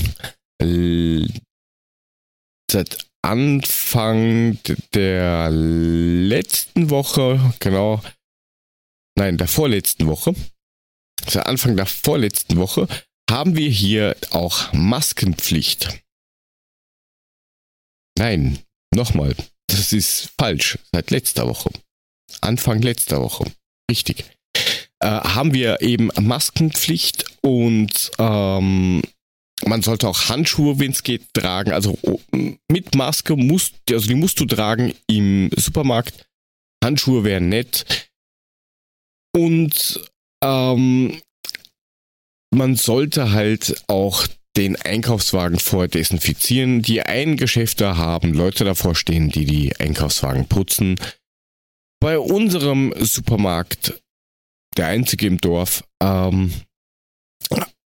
seit 2.69 3.07
Anfang 3.21 4.59
der 4.93 5.49
letzten 5.49 6.89
Woche, 6.89 7.53
genau, 7.59 8.01
nein, 9.15 9.37
der 9.37 9.47
vorletzten 9.47 10.07
Woche, 10.07 10.35
zu 11.25 11.45
Anfang 11.45 11.77
der 11.77 11.85
vorletzten 11.85 12.57
Woche, 12.57 12.87
haben 13.29 13.55
wir 13.55 13.69
hier 13.69 14.17
auch 14.31 14.73
Maskenpflicht. 14.73 16.01
Nein, 18.17 18.59
nochmal, 18.93 19.35
das 19.67 19.93
ist 19.93 20.29
falsch. 20.39 20.77
Seit 20.91 21.11
letzter 21.11 21.47
Woche. 21.47 21.69
Anfang 22.41 22.81
letzter 22.81 23.21
Woche. 23.21 23.51
Richtig. 23.89 24.25
Äh, 24.99 25.07
haben 25.07 25.53
wir 25.53 25.81
eben 25.81 26.09
Maskenpflicht 26.19 27.25
und 27.41 28.11
ähm, 28.17 29.01
man 29.65 29.81
sollte 29.81 30.07
auch 30.07 30.29
Handschuhe, 30.29 30.79
wenn 30.79 30.91
es 30.91 31.03
geht, 31.03 31.33
tragen. 31.33 31.71
Also 31.71 31.97
oh, 32.01 32.19
mit 32.71 32.95
Maske 32.95 33.35
musst, 33.35 33.75
also 33.91 34.07
die 34.07 34.15
musst 34.15 34.39
du 34.39 34.45
tragen 34.45 34.93
im 35.07 35.49
Supermarkt. 35.55 36.27
Handschuhe 36.83 37.23
wären 37.23 37.49
nett. 37.49 38.09
Und 39.35 39.99
ähm, 40.43 41.21
man 42.51 42.75
sollte 42.75 43.31
halt 43.31 43.83
auch 43.87 44.25
den 44.57 44.75
Einkaufswagen 44.75 45.59
vorher 45.59 45.87
desinfizieren. 45.87 46.81
Die 46.81 47.03
einen 47.03 47.37
Geschäfte 47.37 47.97
haben 47.97 48.33
Leute 48.33 48.63
davor 48.63 48.95
stehen, 48.95 49.29
die 49.29 49.45
die 49.45 49.75
Einkaufswagen 49.79 50.47
putzen. 50.47 50.99
Bei 52.01 52.17
unserem 52.17 52.93
Supermarkt, 52.97 54.01
der 54.75 54.87
einzige 54.87 55.27
im 55.27 55.37
Dorf, 55.37 55.83
ähm, 56.01 56.51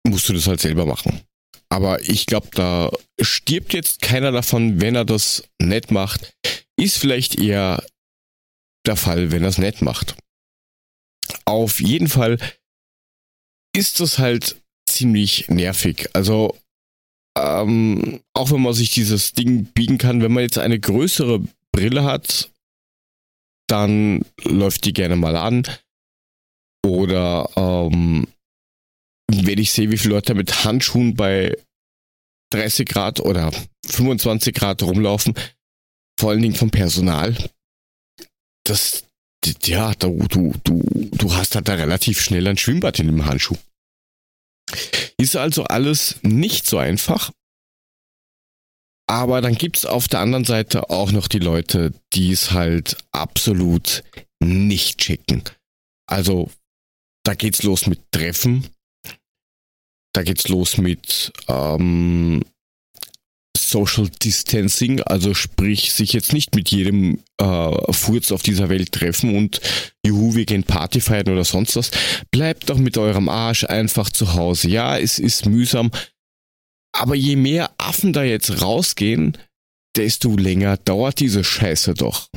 musst 0.07 0.29
du 0.29 0.33
das 0.33 0.47
halt 0.47 0.61
selber 0.61 0.85
machen. 0.85 1.21
Aber 1.69 2.01
ich 2.07 2.27
glaube, 2.27 2.47
da 2.53 2.91
stirbt 3.19 3.73
jetzt 3.73 4.01
keiner 4.01 4.31
davon, 4.31 4.79
wenn 4.79 4.95
er 4.95 5.05
das 5.05 5.43
nett 5.61 5.91
macht. 5.91 6.33
Ist 6.77 6.97
vielleicht 6.97 7.35
eher 7.35 7.85
der 8.85 8.95
Fall, 8.95 9.31
wenn 9.31 9.43
er 9.43 9.49
es 9.49 9.57
nett 9.57 9.81
macht. 9.81 10.15
Auf 11.45 11.79
jeden 11.79 12.09
Fall 12.09 12.37
ist 13.75 13.99
das 13.99 14.19
halt 14.19 14.62
ziemlich 14.93 15.47
nervig. 15.49 16.09
Also, 16.13 16.57
ähm, 17.37 18.21
auch 18.33 18.51
wenn 18.51 18.61
man 18.61 18.73
sich 18.73 18.91
dieses 18.91 19.33
Ding 19.33 19.65
biegen 19.65 19.97
kann, 19.97 20.21
wenn 20.21 20.31
man 20.31 20.43
jetzt 20.43 20.57
eine 20.57 20.79
größere 20.79 21.41
Brille 21.71 22.03
hat, 22.03 22.51
dann 23.67 24.23
läuft 24.43 24.85
die 24.85 24.93
gerne 24.93 25.15
mal 25.15 25.35
an. 25.35 25.63
Oder 26.85 27.49
ähm, 27.55 28.27
wenn 29.31 29.57
ich 29.57 29.71
sehe, 29.71 29.89
wie 29.89 29.97
viele 29.97 30.15
Leute 30.15 30.35
mit 30.35 30.63
Handschuhen 30.63 31.15
bei 31.15 31.57
30 32.51 32.87
Grad 32.87 33.19
oder 33.19 33.51
25 33.87 34.53
Grad 34.53 34.83
rumlaufen, 34.83 35.33
vor 36.19 36.31
allen 36.31 36.41
Dingen 36.41 36.55
vom 36.55 36.69
Personal, 36.69 37.35
das, 38.65 39.05
ja, 39.63 39.93
du, 39.95 40.27
du, 40.27 40.53
du, 40.63 40.83
du 41.11 41.33
hast 41.33 41.55
halt 41.55 41.67
da 41.67 41.73
relativ 41.73 42.21
schnell 42.21 42.47
ein 42.47 42.57
Schwimmbad 42.57 42.99
in 42.99 43.07
dem 43.07 43.25
Handschuh. 43.25 43.57
Ist 45.17 45.35
also 45.35 45.63
alles 45.63 46.19
nicht 46.21 46.65
so 46.67 46.77
einfach. 46.77 47.31
Aber 49.07 49.41
dann 49.41 49.55
gibt 49.55 49.77
es 49.77 49.85
auf 49.85 50.07
der 50.07 50.21
anderen 50.21 50.45
Seite 50.45 50.89
auch 50.89 51.11
noch 51.11 51.27
die 51.27 51.39
Leute, 51.39 51.93
die 52.13 52.31
es 52.31 52.51
halt 52.51 52.97
absolut 53.11 54.03
nicht 54.39 54.99
checken. 54.99 55.43
Also, 56.07 56.49
da 57.23 57.35
geht's 57.35 57.63
los 57.63 57.85
mit 57.85 57.99
Treffen. 58.11 58.67
Da 60.13 60.23
geht's 60.23 60.47
los 60.47 60.77
mit 60.77 61.31
ähm, 61.47 62.43
Social 63.73 64.07
Distancing, 64.07 65.01
also 65.01 65.33
sprich 65.33 65.93
sich 65.93 66.13
jetzt 66.13 66.31
nicht 66.31 66.53
mit 66.53 66.69
jedem 66.69 67.19
äh, 67.39 67.91
Furz 67.91 68.31
auf 68.31 68.43
dieser 68.43 68.69
Welt 68.69 68.91
treffen 68.91 69.35
und 69.35 69.61
juhu, 70.05 70.35
wir 70.35 70.45
gehen 70.45 70.63
Party 70.63 71.01
feiern 71.01 71.29
oder 71.29 71.43
sonst 71.43 71.75
was. 71.75 71.89
Bleibt 72.29 72.69
doch 72.69 72.77
mit 72.77 72.99
eurem 72.99 73.29
Arsch 73.29 73.63
einfach 73.63 74.11
zu 74.11 74.35
Hause. 74.35 74.69
Ja, 74.69 74.99
es 74.99 75.17
ist 75.17 75.47
mühsam, 75.47 75.89
aber 76.95 77.15
je 77.15 77.35
mehr 77.35 77.71
Affen 77.79 78.13
da 78.13 78.23
jetzt 78.23 78.61
rausgehen, 78.61 79.39
desto 79.97 80.37
länger 80.37 80.77
dauert 80.77 81.19
diese 81.19 81.43
Scheiße 81.43 81.95
doch. 81.95 82.29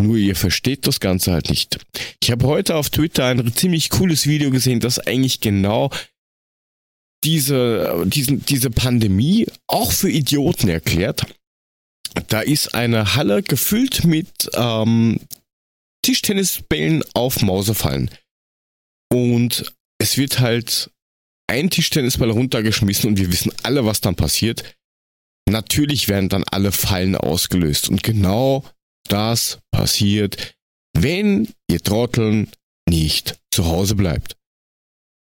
Nur 0.00 0.16
ihr 0.16 0.36
versteht 0.36 0.86
das 0.86 1.00
Ganze 1.00 1.32
halt 1.32 1.50
nicht. 1.50 1.78
Ich 2.22 2.30
habe 2.30 2.46
heute 2.46 2.76
auf 2.76 2.88
Twitter 2.88 3.26
ein 3.26 3.54
ziemlich 3.54 3.90
cooles 3.90 4.26
Video 4.26 4.50
gesehen, 4.50 4.80
das 4.80 4.98
eigentlich 4.98 5.40
genau 5.40 5.90
diese, 7.24 8.04
diesen, 8.06 8.44
diese 8.44 8.70
Pandemie 8.70 9.46
auch 9.66 9.92
für 9.92 10.10
Idioten 10.10 10.68
erklärt. 10.68 11.26
Da 12.28 12.40
ist 12.40 12.74
eine 12.74 13.14
Halle 13.14 13.42
gefüllt 13.42 14.04
mit 14.04 14.50
ähm, 14.54 15.20
Tischtennisbällen 16.02 17.04
auf 17.14 17.42
Mausefallen. 17.42 18.10
Und 19.10 19.72
es 19.98 20.16
wird 20.18 20.40
halt 20.40 20.90
ein 21.46 21.70
Tischtennisball 21.70 22.30
runtergeschmissen 22.30 23.10
und 23.10 23.18
wir 23.18 23.30
wissen 23.30 23.52
alle, 23.62 23.84
was 23.84 24.00
dann 24.00 24.14
passiert. 24.14 24.76
Natürlich 25.48 26.08
werden 26.08 26.28
dann 26.28 26.44
alle 26.44 26.72
Fallen 26.72 27.16
ausgelöst. 27.16 27.88
Und 27.88 28.02
genau 28.02 28.64
das 29.08 29.58
passiert, 29.70 30.54
wenn 30.94 31.48
ihr 31.68 31.80
Trotteln 31.80 32.48
nicht 32.88 33.38
zu 33.50 33.66
Hause 33.66 33.94
bleibt. 33.94 34.36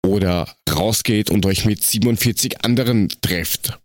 Oder 0.07 0.54
rausgeht 0.71 1.30
und 1.30 1.45
euch 1.47 1.64
mit 1.64 1.85
47 1.85 2.64
anderen 2.64 3.09
trefft. 3.21 3.78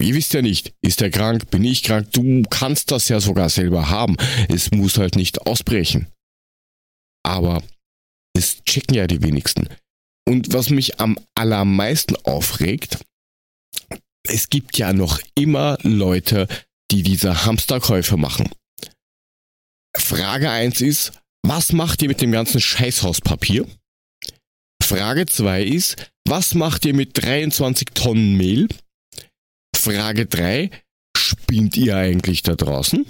Ihr 0.00 0.14
wisst 0.14 0.34
ja 0.34 0.42
nicht, 0.42 0.74
ist 0.82 1.00
er 1.00 1.10
krank, 1.10 1.50
bin 1.50 1.64
ich 1.64 1.82
krank, 1.82 2.12
du 2.12 2.42
kannst 2.50 2.90
das 2.90 3.08
ja 3.08 3.18
sogar 3.18 3.48
selber 3.48 3.88
haben. 3.88 4.16
Es 4.48 4.70
muss 4.70 4.98
halt 4.98 5.16
nicht 5.16 5.46
ausbrechen. 5.46 6.08
Aber 7.24 7.62
es 8.36 8.62
checken 8.64 8.94
ja 8.94 9.06
die 9.06 9.22
wenigsten. 9.22 9.68
Und 10.28 10.52
was 10.52 10.70
mich 10.70 11.00
am 11.00 11.18
allermeisten 11.34 12.16
aufregt, 12.24 12.98
es 14.28 14.50
gibt 14.50 14.76
ja 14.76 14.92
noch 14.92 15.20
immer 15.34 15.78
Leute, 15.82 16.46
die 16.90 17.02
diese 17.02 17.44
Hamsterkäufe 17.44 18.16
machen. 18.16 18.50
Frage 19.96 20.50
1 20.50 20.80
ist, 20.82 21.12
was 21.42 21.72
macht 21.72 22.02
ihr 22.02 22.08
mit 22.08 22.20
dem 22.20 22.32
ganzen 22.32 22.60
Scheißhauspapier? 22.60 23.66
Frage 24.86 25.26
2 25.26 25.64
ist, 25.64 26.12
was 26.28 26.54
macht 26.54 26.84
ihr 26.84 26.94
mit 26.94 27.20
23 27.20 27.88
Tonnen 27.92 28.36
Mehl? 28.36 28.68
Frage 29.74 30.26
3, 30.26 30.70
spinnt 31.16 31.76
ihr 31.76 31.96
eigentlich 31.96 32.44
da 32.44 32.54
draußen? 32.54 33.04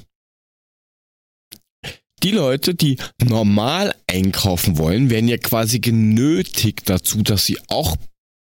Die 2.23 2.31
Leute, 2.31 2.75
die 2.75 2.97
normal 3.23 3.95
einkaufen 4.07 4.79
wollen, 4.79 5.11
werden 5.11 5.29
ja 5.29 5.37
quasi 5.37 5.79
genötigt 5.79 6.89
dazu, 6.89 7.23
dass 7.23 7.45
sie 7.45 7.59
auch 7.69 7.97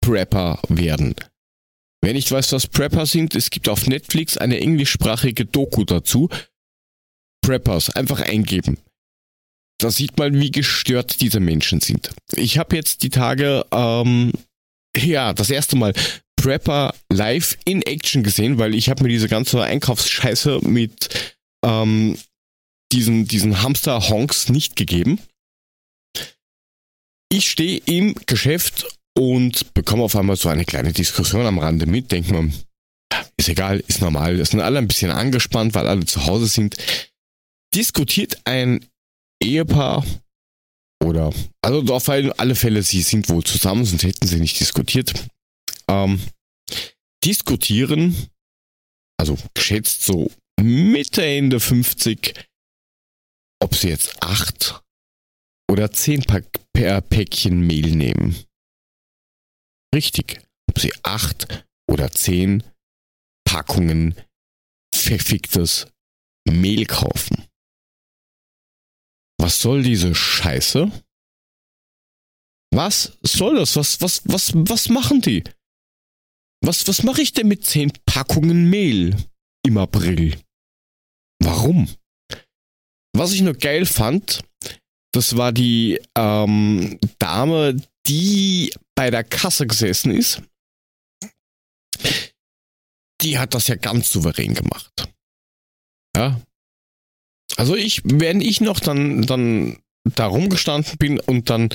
Prepper 0.04 0.60
werden. 0.70 1.16
Wer 2.04 2.14
nicht 2.14 2.32
weiß, 2.32 2.52
was 2.52 2.68
Prepper 2.68 3.08
sind, 3.08 3.34
es 3.34 3.50
gibt 3.50 3.70
auf 3.70 3.88
Netflix 3.88 4.38
eine 4.38 4.60
englischsprachige 4.60 5.46
Doku 5.46 5.84
dazu. 5.84 6.30
Preppers, 7.42 7.90
einfach 7.90 8.22
eingeben. 8.22 8.78
Da 9.78 9.92
sieht 9.92 10.18
man, 10.18 10.40
wie 10.40 10.52
gestört 10.52 11.22
diese 11.22 11.40
Menschen 11.40 11.82
sind. 11.82 12.12
Ich 12.36 12.58
habe 12.58 12.76
jetzt 12.76 13.04
die 13.04 13.10
Tage, 13.10 13.66
ähm, 13.72 14.32
ja, 14.96 15.34
das 15.34 15.50
erste 15.50 15.76
Mal 15.76 15.94
Prepper 16.38 16.94
live 17.12 17.58
in 17.66 17.82
Action 17.82 18.24
gesehen, 18.24 18.58
weil 18.58 18.76
ich 18.76 18.90
habe 18.90 19.04
mir 19.04 19.10
diese 19.10 19.28
ganze 19.28 19.62
Einkaufsscheiße 19.64 20.60
mit 20.64 21.36
ähm, 21.66 22.18
diesen, 22.92 23.28
diesen 23.28 23.62
Hamster-Honks 23.62 24.50
nicht 24.50 24.76
gegeben. 24.76 25.20
Ich 27.30 27.50
stehe 27.50 27.82
im 27.86 28.16
Geschäft 28.28 28.88
und 29.18 29.74
bekomme 29.74 30.04
auf 30.04 30.16
einmal 30.16 30.36
so 30.36 30.48
eine 30.50 30.66
kleine 30.66 30.94
Diskussion 30.94 31.46
am 31.46 31.60
Rande 31.60 31.86
mit. 31.86 32.12
Denkt 32.12 32.32
man, 32.32 32.54
ist 33.38 33.50
egal, 33.50 33.84
ist 33.88 34.02
normal. 34.02 34.40
Es 34.40 34.52
sind 34.52 34.62
alle 34.62 34.78
ein 34.78 34.88
bisschen 34.88 35.12
angespannt, 35.12 35.74
weil 35.74 35.88
alle 35.88 36.06
zu 36.06 36.26
Hause 36.26 36.48
sind. 36.48 36.78
Diskutiert 37.74 38.38
ein 38.46 38.86
Ehepaar 39.42 40.06
oder, 41.04 41.34
also 41.62 41.94
auf 41.94 42.10
alle 42.10 42.56
Fälle, 42.56 42.82
sie 42.82 43.02
sind 43.02 43.30
wohl 43.30 43.44
zusammen, 43.44 43.86
sonst 43.86 44.04
hätten 44.04 44.28
sie 44.28 44.40
nicht 44.40 44.60
diskutiert. 44.60 45.28
Ähm, 45.88 46.20
diskutieren, 47.24 48.30
also 49.20 49.38
geschätzt 49.54 50.04
so 50.04 50.32
Mitte, 50.60 51.24
Ende 51.26 51.60
50, 51.60 52.34
ob 53.62 53.76
sie 53.76 53.90
jetzt 53.90 54.22
acht 54.24 54.82
oder 55.70 55.92
zehn 55.92 56.24
Pack 56.24 56.46
per 56.74 57.02
Päckchen 57.02 57.62
Mehl 57.62 57.96
nehmen. 57.96 58.36
Richtig, 59.94 60.42
ob 60.70 60.80
sie 60.80 60.94
acht 61.04 61.66
oder 61.90 62.12
zehn 62.12 62.64
Packungen 63.46 64.16
verficktes 64.94 65.88
Mehl 66.48 66.86
kaufen. 66.86 67.45
Was 69.38 69.62
soll 69.62 69.84
diese 69.84 70.16
Scheiße? 70.16 70.92
Was 72.74 73.18
soll 73.22 73.56
das? 73.56 73.76
Was, 73.76 74.02
was, 74.02 74.22
was, 74.26 74.52
was 74.54 74.90
machen 74.90 75.22
die? 75.22 75.44
Was, 76.62 76.88
was 76.88 77.04
mache 77.04 77.22
ich 77.22 77.34
denn 77.34 77.48
mit 77.48 77.66
zehn 77.66 77.92
Packungen 78.06 78.70
Mehl 78.70 79.16
im 79.66 79.78
April? 79.78 80.40
Warum? 81.40 81.88
Was 83.16 83.34
ich 83.34 83.42
nur 83.42 83.54
geil 83.54 83.86
fand, 83.86 84.44
das 85.14 85.38
war 85.38 85.52
die 85.52 86.02
ähm, 86.18 87.00
Dame, 87.20 87.82
die 88.08 88.74
bei 88.96 89.10
der 89.10 89.24
Kasse 89.24 89.68
gesessen 89.68 90.12
ist. 90.12 90.42
Die 93.22 93.38
hat 93.38 93.54
das 93.54 93.68
ja 93.68 93.76
ganz 93.76 94.10
souverän 94.10 94.54
gemacht. 94.54 95.08
Ja. 96.16 96.42
Also 97.58 97.76
ich, 97.76 98.02
wenn 98.04 98.42
ich 98.42 98.62
noch 98.62 98.80
dann, 98.80 99.24
dann 99.24 99.78
da 100.04 100.28
rumgestanden 100.28 100.98
bin 100.98 101.20
und 101.20 101.50
dann 101.50 101.70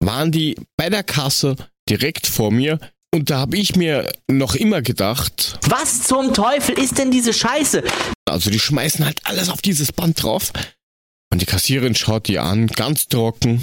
waren 0.00 0.32
die 0.32 0.56
bei 0.76 0.90
der 0.90 1.02
Kasse 1.02 1.56
direkt 1.88 2.26
vor 2.26 2.50
mir 2.50 2.78
und 3.14 3.30
da 3.30 3.38
habe 3.38 3.56
ich 3.56 3.76
mir 3.76 4.10
noch 4.30 4.54
immer 4.54 4.82
gedacht. 4.82 5.58
Was 5.68 6.02
zum 6.02 6.34
Teufel 6.34 6.78
ist 6.78 6.98
denn 6.98 7.10
diese 7.10 7.32
Scheiße? 7.32 7.82
Also 8.26 8.50
die 8.50 8.60
schmeißen 8.60 9.04
halt 9.04 9.24
alles 9.24 9.48
auf 9.48 9.62
dieses 9.62 9.92
Band 9.92 10.22
drauf 10.22 10.52
und 11.32 11.42
die 11.42 11.46
Kassiererin 11.46 11.94
schaut 11.94 12.28
die 12.28 12.38
an, 12.38 12.66
ganz 12.68 13.08
trocken. 13.08 13.62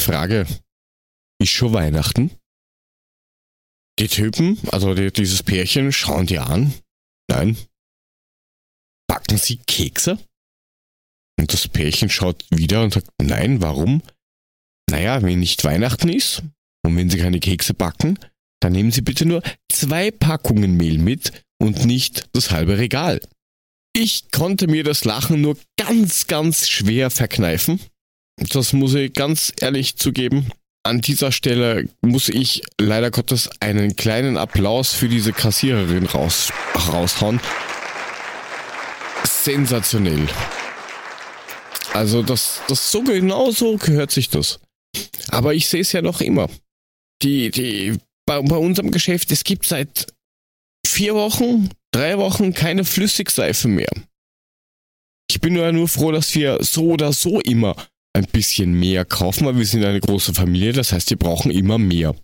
Frage, 0.00 0.46
ist 1.40 1.50
schon 1.50 1.72
Weihnachten? 1.72 2.30
Die 3.98 4.08
Typen, 4.08 4.58
also 4.72 4.94
die, 4.94 5.12
dieses 5.12 5.42
Pärchen, 5.42 5.92
schauen 5.92 6.26
die 6.26 6.38
an. 6.38 6.74
Nein. 7.28 7.56
Backen 9.06 9.38
sie 9.38 9.58
Kekse? 9.58 10.18
Und 11.38 11.52
das 11.52 11.68
Pärchen 11.68 12.08
schaut 12.08 12.44
wieder 12.50 12.82
und 12.82 12.94
sagt, 12.94 13.08
nein, 13.20 13.60
warum? 13.60 14.02
Naja, 14.90 15.22
wenn 15.22 15.40
nicht 15.40 15.64
Weihnachten 15.64 16.08
ist 16.08 16.42
und 16.84 16.96
wenn 16.96 17.10
sie 17.10 17.18
keine 17.18 17.40
Kekse 17.40 17.74
backen, 17.74 18.18
dann 18.60 18.72
nehmen 18.72 18.92
sie 18.92 19.02
bitte 19.02 19.26
nur 19.26 19.42
zwei 19.70 20.10
Packungen 20.10 20.76
Mehl 20.76 20.98
mit 20.98 21.32
und 21.60 21.84
nicht 21.84 22.28
das 22.32 22.50
halbe 22.50 22.78
Regal. 22.78 23.20
Ich 23.96 24.30
konnte 24.30 24.66
mir 24.66 24.84
das 24.84 25.04
Lachen 25.04 25.40
nur 25.40 25.56
ganz, 25.76 26.26
ganz 26.26 26.68
schwer 26.68 27.10
verkneifen. 27.10 27.80
Das 28.36 28.72
muss 28.72 28.94
ich 28.94 29.12
ganz 29.12 29.52
ehrlich 29.60 29.96
zugeben. 29.96 30.50
An 30.82 31.00
dieser 31.00 31.32
Stelle 31.32 31.88
muss 32.02 32.28
ich 32.28 32.62
leider 32.78 33.10
Gottes 33.10 33.48
einen 33.60 33.96
kleinen 33.96 34.36
Applaus 34.36 34.92
für 34.92 35.08
diese 35.08 35.32
Kassiererin 35.32 36.06
raus, 36.06 36.52
raushauen. 36.88 37.40
Sensationell. 39.24 40.26
Also 41.94 42.22
das, 42.22 42.60
das 42.68 42.90
so 42.90 43.02
genau 43.02 43.50
so 43.50 43.76
gehört 43.76 44.10
sich 44.10 44.28
das. 44.28 44.60
Aber 45.28 45.54
ich 45.54 45.68
sehe 45.68 45.80
es 45.80 45.92
ja 45.92 46.02
noch 46.02 46.20
immer. 46.20 46.50
Die, 47.22 47.50
die, 47.50 47.96
bei, 48.26 48.40
bei 48.42 48.56
unserem 48.56 48.90
Geschäft, 48.90 49.30
es 49.30 49.44
gibt 49.44 49.66
seit 49.66 50.12
vier 50.86 51.14
Wochen 51.14 51.70
drei 51.92 52.18
Wochen 52.18 52.52
keine 52.52 52.84
Flüssigseife 52.84 53.68
mehr. 53.68 53.90
Ich 55.30 55.40
bin 55.40 55.56
ja 55.56 55.70
nur 55.72 55.88
froh, 55.88 56.10
dass 56.10 56.34
wir 56.34 56.58
so 56.60 56.92
oder 56.92 57.12
so 57.12 57.40
immer 57.40 57.76
ein 58.12 58.26
bisschen 58.26 58.78
mehr 58.78 59.04
kaufen, 59.04 59.46
weil 59.46 59.56
wir 59.56 59.66
sind 59.66 59.84
eine 59.84 60.00
große 60.00 60.34
Familie, 60.34 60.72
das 60.72 60.92
heißt, 60.92 61.10
wir 61.10 61.16
brauchen 61.16 61.50
immer 61.50 61.78
mehr. 61.78 62.14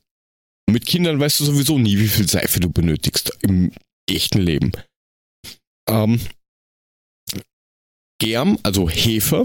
Mit 0.71 0.87
Kindern 0.87 1.19
weißt 1.19 1.41
du 1.41 1.45
sowieso 1.45 1.79
nie, 1.79 1.99
wie 1.99 2.09
viel 2.09 2.29
Seife 2.29 2.61
du 2.61 2.71
benötigst 2.71 3.33
im 3.43 3.73
echten 4.09 4.41
Leben. 4.41 4.73
Ähm, 5.89 6.21
Germ, 8.21 8.59
also 8.63 8.89
Hefe, 8.89 9.45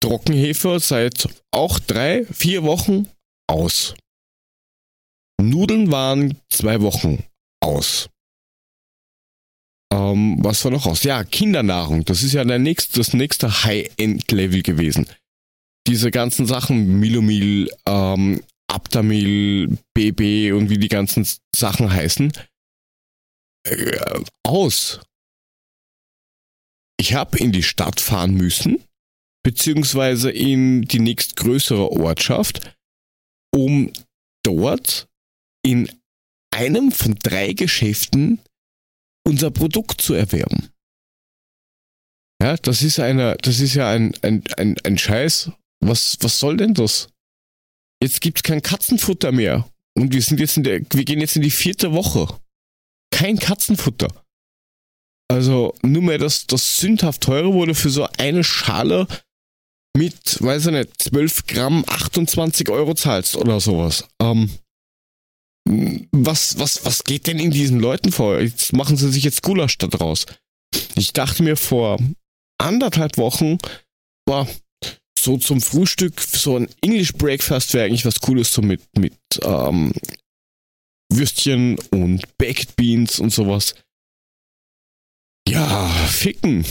Trockenhefe 0.00 0.78
seit 0.78 1.28
auch 1.50 1.80
drei, 1.80 2.24
vier 2.26 2.62
Wochen 2.62 3.08
aus. 3.48 3.94
Nudeln 5.40 5.90
waren 5.90 6.40
zwei 6.50 6.80
Wochen 6.82 7.24
aus. 7.60 8.08
Ähm, 9.92 10.36
was 10.40 10.64
war 10.64 10.70
noch 10.72 10.86
raus? 10.86 11.02
Ja, 11.02 11.24
Kindernahrung. 11.24 12.04
Das 12.04 12.22
ist 12.22 12.34
ja 12.34 12.44
der 12.44 12.58
nächste, 12.58 12.98
das 12.98 13.14
nächste 13.14 13.64
High-End-Level 13.64 14.62
gewesen. 14.62 15.06
Diese 15.86 16.10
ganzen 16.10 16.46
Sachen, 16.46 17.00
Milomil, 17.00 17.70
ähm, 17.86 18.42
Aptamil, 18.70 19.78
BB 19.94 20.52
und 20.52 20.68
wie 20.68 20.78
die 20.78 20.88
ganzen 20.88 21.26
Sachen 21.56 21.90
heißen, 21.90 22.32
äh, 23.66 24.20
aus. 24.44 25.00
Ich 26.98 27.14
habe 27.14 27.38
in 27.38 27.52
die 27.52 27.62
Stadt 27.62 28.00
fahren 28.00 28.34
müssen, 28.34 28.84
beziehungsweise 29.44 30.30
in 30.30 30.82
die 30.82 30.98
nächstgrößere 30.98 31.90
Ortschaft, 31.90 32.76
um 33.54 33.92
dort 34.44 35.08
in 35.64 35.90
einem 36.54 36.92
von 36.92 37.14
drei 37.22 37.52
Geschäften 37.52 38.40
unser 39.26 39.50
Produkt 39.50 40.00
zu 40.00 40.14
erwerben. 40.14 40.70
Ja, 42.42 42.56
das 42.56 42.82
ist 42.82 43.00
eine, 43.00 43.36
das 43.42 43.60
ist 43.60 43.74
ja 43.74 43.90
ein, 43.90 44.14
ein, 44.22 44.44
ein, 44.56 44.76
ein 44.84 44.98
Scheiß. 44.98 45.50
Was, 45.80 46.16
was 46.20 46.38
soll 46.38 46.56
denn 46.56 46.74
das? 46.74 47.08
Jetzt 48.02 48.20
gibt's 48.20 48.42
kein 48.42 48.62
Katzenfutter 48.62 49.32
mehr. 49.32 49.68
Und 49.94 50.12
wir 50.12 50.22
sind 50.22 50.38
jetzt 50.40 50.56
in 50.56 50.62
der, 50.62 50.80
wir 50.90 51.04
gehen 51.04 51.20
jetzt 51.20 51.36
in 51.36 51.42
die 51.42 51.50
vierte 51.50 51.92
Woche. 51.92 52.40
Kein 53.10 53.38
Katzenfutter. 53.38 54.24
Also, 55.30 55.74
nur 55.82 56.02
mehr 56.02 56.18
das, 56.18 56.46
das 56.46 56.78
sündhaft 56.78 57.22
teure 57.22 57.52
wurde 57.52 57.74
für 57.74 57.90
so 57.90 58.08
eine 58.16 58.42
Schale 58.44 59.06
mit, 59.96 60.42
weiß 60.42 60.66
ich 60.66 60.72
nicht, 60.72 61.02
12 61.02 61.46
Gramm 61.46 61.84
28 61.86 62.68
Euro 62.70 62.94
zahlst 62.94 63.36
oder 63.36 63.60
sowas. 63.60 64.04
Ähm, 64.22 64.50
was, 66.12 66.58
was, 66.58 66.84
was 66.86 67.04
geht 67.04 67.26
denn 67.26 67.38
in 67.38 67.50
diesen 67.50 67.78
Leuten 67.78 68.10
vor? 68.10 68.40
Jetzt 68.40 68.72
machen 68.72 68.96
sie 68.96 69.10
sich 69.10 69.24
jetzt 69.24 69.42
Gulasch 69.42 69.76
da 69.76 69.86
draus. 69.86 70.24
Ich 70.94 71.12
dachte 71.12 71.42
mir 71.42 71.56
vor 71.56 71.98
anderthalb 72.58 73.18
Wochen, 73.18 73.58
boah, 74.26 74.48
so 75.18 75.36
zum 75.36 75.60
Frühstück, 75.60 76.20
so 76.20 76.56
ein 76.56 76.68
English 76.80 77.12
Breakfast 77.14 77.74
wäre 77.74 77.86
eigentlich 77.86 78.06
was 78.06 78.20
Cooles, 78.20 78.52
so 78.52 78.62
mit, 78.62 78.82
mit 78.96 79.14
ähm, 79.42 79.92
Würstchen 81.12 81.78
und 81.90 82.22
Baked 82.38 82.76
Beans 82.76 83.18
und 83.18 83.30
sowas. 83.30 83.74
Ja, 85.48 85.88
ficken. 86.08 86.64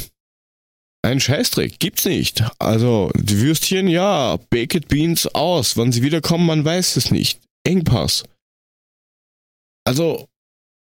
Ein 1.04 1.20
Scheißdreck, 1.20 1.80
gibt's 1.80 2.06
nicht. 2.06 2.44
Also, 2.60 3.12
die 3.16 3.40
Würstchen, 3.40 3.88
ja, 3.88 4.38
Baked 4.50 4.88
Beans 4.88 5.28
aus. 5.28 5.78
Wann 5.78 5.92
sie 5.92 6.04
wiederkommen, 6.04 6.46
man 6.46 6.66
weiß 6.66 6.98
es 6.98 7.12
nicht. 7.12 7.40
Engpass. 7.66 8.24
Also, 9.86 10.28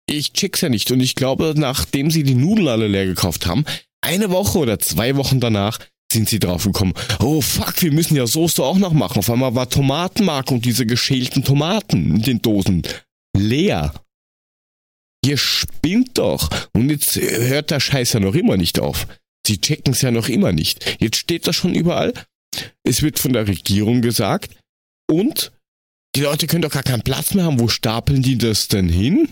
ich 0.07 0.33
check's 0.33 0.61
ja 0.61 0.69
nicht. 0.69 0.91
Und 0.91 1.01
ich 1.01 1.15
glaube, 1.15 1.55
nachdem 1.57 2.11
sie 2.11 2.23
die 2.23 2.35
Nudeln 2.35 2.69
alle 2.69 2.89
leer 2.89 3.07
gekauft 3.07 3.47
haben, 3.47 3.65
eine 4.01 4.31
Woche 4.31 4.59
oder 4.59 4.79
zwei 4.79 5.17
Wochen 5.17 5.41
danach 5.41 5.79
sind 6.13 6.29
sie 6.29 6.39
drauf 6.39 6.65
gekommen, 6.65 6.93
oh 7.21 7.41
fuck, 7.41 7.81
wir 7.81 7.93
müssen 7.93 8.17
ja 8.17 8.27
Soße 8.27 8.63
auch 8.63 8.77
noch 8.77 8.93
machen. 8.93 9.19
Auf 9.19 9.31
einmal 9.31 9.55
war 9.55 9.71
Tomatenmark 9.71 10.51
und 10.51 10.65
diese 10.65 10.85
geschälten 10.85 11.43
Tomaten 11.43 12.17
in 12.17 12.23
den 12.23 12.43
Dosen 12.43 12.83
leer. 13.35 13.95
Ihr 15.25 15.37
spinnt 15.37 16.19
doch. 16.19 16.51
Und 16.73 16.91
jetzt 16.91 17.17
hört 17.17 17.71
der 17.71 17.81
Scheiß 17.81 18.15
ja 18.15 18.21
noch 18.21 18.35
immer 18.35 18.57
nicht 18.57 18.81
auf. 18.81 19.07
Sie 19.47 19.61
checken 19.61 19.93
es 19.93 20.03
ja 20.03 20.11
noch 20.11 20.29
immer 20.29 20.53
nicht. 20.53 20.99
Jetzt 21.01 21.17
steht 21.17 21.47
das 21.47 21.57
schon 21.57 21.75
überall. 21.75 22.13
Es 22.85 23.03
wird 23.03 23.19
von 23.19 23.33
der 23.33 23.47
Regierung 23.47 24.03
gesagt. 24.03 24.57
Und 25.11 25.53
die 26.15 26.21
Leute 26.21 26.47
können 26.47 26.63
doch 26.63 26.71
gar 26.71 26.83
keinen 26.83 27.03
Platz 27.03 27.35
mehr 27.35 27.45
haben. 27.45 27.61
Wo 27.61 27.69
stapeln 27.69 28.23
die 28.23 28.39
das 28.39 28.69
denn 28.69 28.89
hin? 28.89 29.29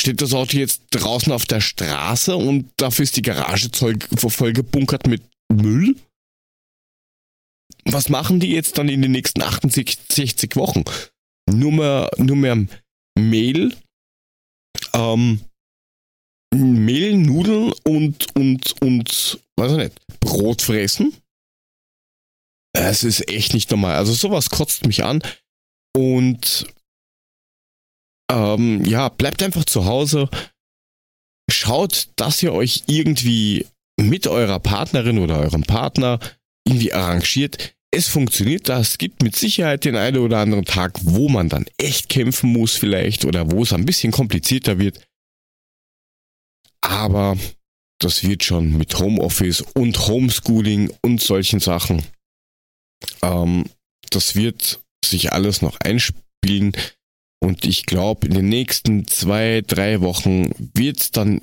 Steht 0.00 0.20
das 0.20 0.32
Auto 0.32 0.56
jetzt 0.56 0.82
draußen 0.90 1.32
auf 1.32 1.46
der 1.46 1.60
Straße 1.60 2.34
und 2.34 2.70
dafür 2.76 3.04
ist 3.04 3.16
die 3.16 3.22
Garage 3.22 3.68
voll 3.72 4.52
gebunkert 4.52 5.06
mit 5.06 5.22
Müll? 5.52 5.96
Was 7.84 8.08
machen 8.08 8.40
die 8.40 8.50
jetzt 8.50 8.78
dann 8.78 8.88
in 8.88 9.02
den 9.02 9.12
nächsten 9.12 9.42
68 9.42 10.56
Wochen? 10.56 10.84
Nur 11.50 11.72
mehr, 11.72 12.10
nur 12.16 12.36
mehr 12.36 12.66
Mehl, 13.18 13.76
ähm, 14.94 15.40
Mehl, 16.54 17.16
Nudeln 17.16 17.72
und, 17.84 18.34
und, 18.36 18.82
und, 18.82 19.40
weiß 19.56 19.72
ich 19.72 19.78
nicht, 19.78 20.20
Brot 20.20 20.62
fressen? 20.62 21.16
Es 22.74 23.04
ist 23.04 23.28
echt 23.28 23.54
nicht 23.54 23.70
normal. 23.70 23.96
Also 23.96 24.12
sowas 24.12 24.50
kotzt 24.50 24.86
mich 24.86 25.04
an. 25.04 25.22
Und 25.96 26.66
ähm, 28.30 28.84
ja, 28.84 29.08
bleibt 29.08 29.42
einfach 29.42 29.64
zu 29.64 29.84
Hause. 29.84 30.28
Schaut, 31.50 32.08
dass 32.16 32.42
ihr 32.42 32.52
euch 32.52 32.84
irgendwie 32.86 33.66
mit 34.00 34.26
eurer 34.26 34.58
Partnerin 34.58 35.18
oder 35.18 35.38
eurem 35.38 35.62
Partner 35.62 36.18
irgendwie 36.66 36.92
arrangiert. 36.92 37.74
Es 37.94 38.08
funktioniert 38.08 38.68
das. 38.68 38.92
Es 38.92 38.98
gibt 38.98 39.22
mit 39.22 39.36
Sicherheit 39.36 39.84
den 39.84 39.96
einen 39.96 40.18
oder 40.18 40.38
anderen 40.38 40.64
Tag, 40.64 40.98
wo 41.02 41.28
man 41.28 41.48
dann 41.48 41.66
echt 41.76 42.08
kämpfen 42.08 42.50
muss 42.50 42.74
vielleicht 42.74 43.24
oder 43.26 43.50
wo 43.50 43.62
es 43.62 43.72
ein 43.72 43.84
bisschen 43.84 44.12
komplizierter 44.12 44.78
wird. 44.78 45.06
Aber 46.80 47.36
das 48.00 48.24
wird 48.24 48.42
schon 48.42 48.76
mit 48.76 48.98
Homeoffice 48.98 49.60
und 49.60 50.08
Homeschooling 50.08 50.92
und 51.02 51.20
solchen 51.20 51.60
Sachen. 51.60 52.02
Ähm, 53.22 53.66
das 54.10 54.34
wird 54.34 54.80
sich 55.04 55.32
alles 55.32 55.62
noch 55.62 55.78
einspielen. 55.80 56.72
Und 57.40 57.64
ich 57.64 57.86
glaube, 57.86 58.26
in 58.26 58.34
den 58.34 58.48
nächsten 58.48 59.06
zwei, 59.06 59.62
drei 59.66 60.00
Wochen 60.00 60.50
wird 60.74 61.00
es 61.00 61.10
dann 61.10 61.42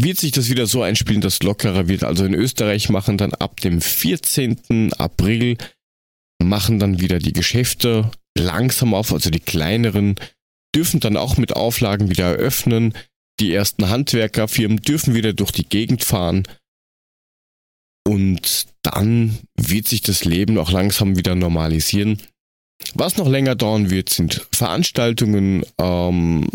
wird 0.00 0.18
sich 0.18 0.32
das 0.32 0.48
wieder 0.48 0.66
so 0.66 0.82
einspielen, 0.82 1.20
dass 1.20 1.42
lockerer 1.42 1.88
wird. 1.88 2.04
Also 2.04 2.24
in 2.24 2.34
Österreich 2.34 2.88
machen 2.88 3.18
dann 3.18 3.34
ab 3.34 3.60
dem 3.60 3.80
14. 3.80 4.92
April 4.94 5.56
machen 6.42 6.78
dann 6.78 7.00
wieder 7.00 7.18
die 7.18 7.32
Geschäfte 7.32 8.10
langsam 8.36 8.94
auf, 8.94 9.12
also 9.12 9.30
die 9.30 9.40
kleineren 9.40 10.16
dürfen 10.74 11.00
dann 11.00 11.16
auch 11.16 11.36
mit 11.36 11.54
Auflagen 11.54 12.10
wieder 12.10 12.24
eröffnen. 12.24 12.94
Die 13.40 13.52
ersten 13.52 13.88
Handwerkerfirmen 13.88 14.78
dürfen 14.78 15.14
wieder 15.14 15.32
durch 15.32 15.52
die 15.52 15.68
Gegend 15.68 16.04
fahren. 16.04 16.44
Und 18.06 18.66
dann 18.82 19.38
wird 19.56 19.86
sich 19.86 20.00
das 20.00 20.24
Leben 20.24 20.58
auch 20.58 20.70
langsam 20.70 21.16
wieder 21.16 21.34
normalisieren. 21.34 22.20
Was 22.94 23.16
noch 23.16 23.28
länger 23.28 23.54
dauern 23.54 23.90
wird, 23.90 24.08
sind 24.08 24.46
Veranstaltungen, 24.50 25.64
ähm, 25.78 26.48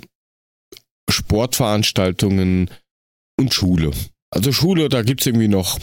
Sportveranstaltungen, 1.09 2.69
und 3.37 3.53
Schule. 3.53 3.91
Also 4.31 4.51
Schule, 4.51 4.89
da 4.89 5.01
gibt's 5.03 5.25
irgendwie 5.25 5.47
noch 5.47 5.79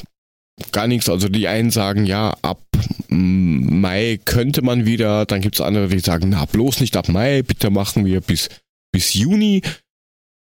gar 0.73 0.87
nichts. 0.87 1.09
Also 1.09 1.29
die 1.29 1.49
einen 1.49 1.71
sagen, 1.71 2.07
ja, 2.07 2.37
ab 2.43 2.61
Mai 3.09 4.21
könnte 4.25 4.62
man 4.62 4.87
wieder, 4.87 5.27
dann 5.27 5.40
gibt's 5.40 5.61
andere, 5.61 5.88
die 5.88 6.01
sagen, 6.01 6.31
na, 6.31 6.45
bloß 6.45 6.81
nicht 6.81 6.97
ab 6.97 7.09
Mai, 7.09 7.43
bitte 7.43 7.71
machen 7.71 8.05
wir 8.05 8.21
bis, 8.21 8.49
bis 8.93 9.14
Juni. 9.14 9.62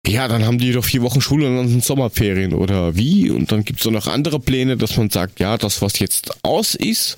Ja, 0.06 0.28
dann 0.28 0.44
haben 0.44 0.58
die 0.58 0.72
doch 0.72 0.84
vier 0.84 1.02
Wochen 1.02 1.20
Schule 1.20 1.46
und 1.46 1.56
dann 1.56 1.68
sind 1.68 1.84
Sommerferien 1.84 2.54
oder 2.54 2.96
wie? 2.96 3.30
Und 3.30 3.52
dann 3.52 3.64
gibt's 3.64 3.86
auch 3.86 3.90
noch 3.90 4.06
andere 4.06 4.40
Pläne, 4.40 4.76
dass 4.76 4.96
man 4.96 5.10
sagt, 5.10 5.40
ja, 5.40 5.58
das, 5.58 5.82
was 5.82 5.98
jetzt 5.98 6.42
aus 6.42 6.74
ist, 6.74 7.16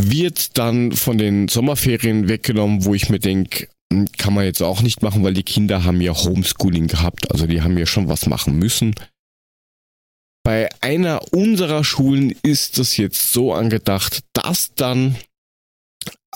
wird 0.00 0.56
dann 0.56 0.92
von 0.92 1.18
den 1.18 1.48
Sommerferien 1.48 2.28
weggenommen, 2.28 2.84
wo 2.84 2.94
ich 2.94 3.08
mir 3.08 3.18
denke, 3.18 3.68
kann 4.18 4.34
man 4.34 4.44
jetzt 4.44 4.62
auch 4.62 4.82
nicht 4.82 5.02
machen, 5.02 5.22
weil 5.22 5.34
die 5.34 5.42
Kinder 5.42 5.84
haben 5.84 6.00
ja 6.00 6.12
Homeschooling 6.12 6.88
gehabt, 6.88 7.30
also 7.30 7.46
die 7.46 7.62
haben 7.62 7.78
ja 7.78 7.86
schon 7.86 8.08
was 8.08 8.26
machen 8.26 8.58
müssen. 8.58 8.94
Bei 10.44 10.68
einer 10.80 11.32
unserer 11.32 11.82
Schulen 11.82 12.30
ist 12.42 12.78
es 12.78 12.96
jetzt 12.96 13.32
so 13.32 13.52
angedacht, 13.52 14.22
dass 14.32 14.74
dann 14.74 15.16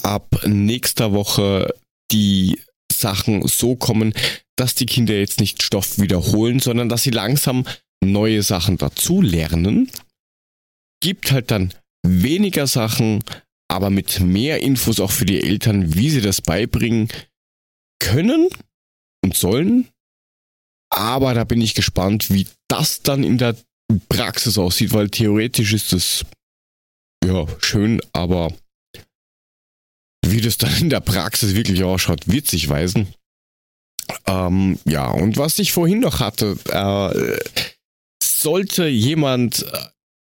ab 0.02 0.44
nächster 0.46 1.12
Woche 1.12 1.72
die 2.10 2.60
Sachen 2.92 3.46
so 3.46 3.76
kommen, 3.76 4.14
dass 4.56 4.74
die 4.74 4.86
Kinder 4.86 5.14
jetzt 5.14 5.40
nicht 5.40 5.62
Stoff 5.62 5.98
wiederholen, 5.98 6.58
sondern 6.58 6.88
dass 6.88 7.02
sie 7.02 7.10
langsam 7.10 7.64
neue 8.04 8.42
Sachen 8.42 8.78
dazu 8.78 9.22
lernen. 9.22 9.90
Gibt 11.00 11.32
halt 11.32 11.50
dann 11.50 11.72
weniger 12.06 12.66
Sachen, 12.66 13.22
aber 13.68 13.90
mit 13.90 14.20
mehr 14.20 14.60
Infos 14.60 15.00
auch 15.00 15.12
für 15.12 15.24
die 15.24 15.42
Eltern, 15.42 15.94
wie 15.94 16.10
sie 16.10 16.20
das 16.20 16.40
beibringen 16.42 17.08
können 18.00 18.48
und 19.22 19.36
sollen. 19.36 19.88
Aber 20.92 21.34
da 21.34 21.44
bin 21.44 21.60
ich 21.60 21.74
gespannt, 21.74 22.30
wie 22.30 22.48
das 22.68 23.02
dann 23.02 23.22
in 23.22 23.38
der 23.38 23.56
Praxis 24.08 24.58
aussieht, 24.58 24.92
weil 24.92 25.08
theoretisch 25.08 25.72
ist 25.72 25.92
es 25.92 26.24
ja 27.24 27.46
schön, 27.60 28.00
aber 28.12 28.52
wie 30.26 30.40
das 30.40 30.58
dann 30.58 30.76
in 30.80 30.90
der 30.90 31.00
Praxis 31.00 31.54
wirklich 31.54 31.84
ausschaut, 31.84 32.28
wird 32.28 32.46
sich 32.46 32.68
weisen. 32.68 33.14
Ähm, 34.26 34.78
ja, 34.84 35.08
und 35.08 35.36
was 35.36 35.58
ich 35.58 35.72
vorhin 35.72 36.00
noch 36.00 36.20
hatte, 36.20 36.56
äh, 36.68 37.38
sollte 38.22 38.86
jemand 38.86 39.64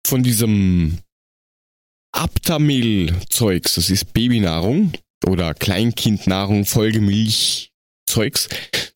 von 0.06 0.22
diesem 0.22 0.98
Aptamil-Zeugs, 2.12 3.74
das 3.74 3.90
ist 3.90 4.12
Babynahrung, 4.12 4.92
oder 5.26 5.54
Kleinkindnahrung, 5.54 6.64
Folgemilch, 6.64 7.72
Zeugs. 8.08 8.48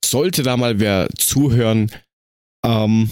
Sollte 0.05 0.43
da 0.43 0.57
mal 0.57 0.81
wer 0.81 1.09
zuhören, 1.17 1.91
ähm, 2.65 3.11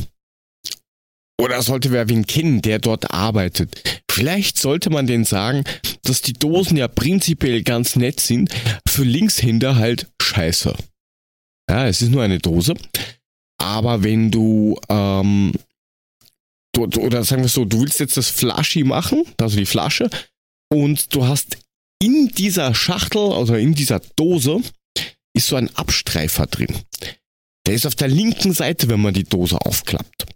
oder 1.40 1.62
sollte 1.62 1.92
wer 1.92 2.08
wen 2.08 2.26
kennen, 2.26 2.62
der 2.62 2.78
dort 2.78 3.12
arbeitet. 3.12 4.02
Vielleicht 4.10 4.58
sollte 4.58 4.88
man 4.88 5.06
denen 5.06 5.24
sagen, 5.24 5.64
dass 6.02 6.22
die 6.22 6.32
Dosen 6.32 6.76
ja 6.76 6.88
prinzipiell 6.88 7.62
ganz 7.62 7.96
nett 7.96 8.20
sind, 8.20 8.50
für 8.88 9.04
Linkshänder 9.04 9.76
halt 9.76 10.10
scheiße. 10.22 10.74
Ja, 11.68 11.86
es 11.86 12.00
ist 12.00 12.10
nur 12.10 12.22
eine 12.22 12.38
Dose. 12.38 12.74
Aber 13.58 14.02
wenn 14.02 14.30
du, 14.30 14.78
ähm, 14.88 15.52
du, 16.72 16.84
oder 17.00 17.24
sagen 17.24 17.42
wir 17.42 17.48
so, 17.48 17.64
du 17.64 17.80
willst 17.80 18.00
jetzt 18.00 18.16
das 18.16 18.30
Flaschi 18.30 18.84
machen, 18.84 19.24
also 19.38 19.56
die 19.56 19.66
Flasche, 19.66 20.08
und 20.72 21.14
du 21.14 21.26
hast 21.26 21.58
in 22.02 22.28
dieser 22.28 22.74
Schachtel, 22.74 23.32
also 23.32 23.54
in 23.54 23.74
dieser 23.74 24.00
Dose, 24.00 24.60
ist 25.34 25.48
so 25.48 25.56
ein 25.56 25.74
Abstreifer 25.76 26.46
drin. 26.46 26.74
Der 27.66 27.74
ist 27.74 27.86
auf 27.86 27.94
der 27.94 28.08
linken 28.08 28.52
Seite, 28.52 28.88
wenn 28.88 29.00
man 29.00 29.14
die 29.14 29.24
Dose 29.24 29.60
aufklappt. 29.60 30.26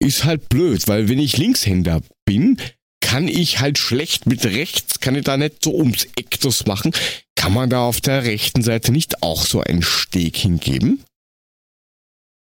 Ist 0.00 0.24
halt 0.24 0.48
blöd, 0.48 0.86
weil 0.88 1.08
wenn 1.08 1.18
ich 1.18 1.36
Linkshänder 1.36 2.02
bin, 2.24 2.58
kann 3.00 3.28
ich 3.28 3.60
halt 3.60 3.78
schlecht 3.78 4.26
mit 4.26 4.44
rechts, 4.44 5.00
kann 5.00 5.14
ich 5.14 5.24
da 5.24 5.36
nicht 5.36 5.64
so 5.64 5.74
ums 5.74 6.06
Eck 6.16 6.40
das 6.40 6.66
machen. 6.66 6.92
Kann 7.36 7.52
man 7.52 7.70
da 7.70 7.84
auf 7.84 8.00
der 8.00 8.24
rechten 8.24 8.62
Seite 8.62 8.92
nicht 8.92 9.22
auch 9.22 9.44
so 9.44 9.60
einen 9.60 9.82
Steg 9.82 10.36
hingeben? 10.36 11.02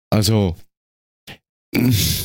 Also, 0.09 0.55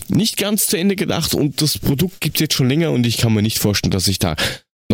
nicht 0.09 0.37
ganz 0.37 0.67
zu 0.67 0.77
Ende 0.77 0.97
gedacht 0.97 1.35
und 1.35 1.63
das 1.63 1.79
Produkt 1.79 2.21
gibt 2.21 2.37
es 2.37 2.41
jetzt 2.41 2.55
schon 2.55 2.69
länger 2.69 2.91
und 2.91 3.07
ich 3.07 3.19
kann 3.19 3.33
mir 3.33 3.43
nicht 3.43 3.59
vorstellen, 3.59 3.93
dass 3.93 4.07
sich 4.07 4.19
da 4.19 4.35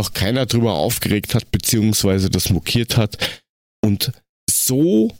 noch 0.02 0.14
keiner 0.14 0.46
drüber 0.46 0.74
aufgeregt 0.74 1.36
hat, 1.36 1.52
beziehungsweise 1.52 2.28
das 2.28 2.50
mokiert 2.50 2.96
hat. 2.96 3.40
Und 3.84 4.10
so 4.50 5.16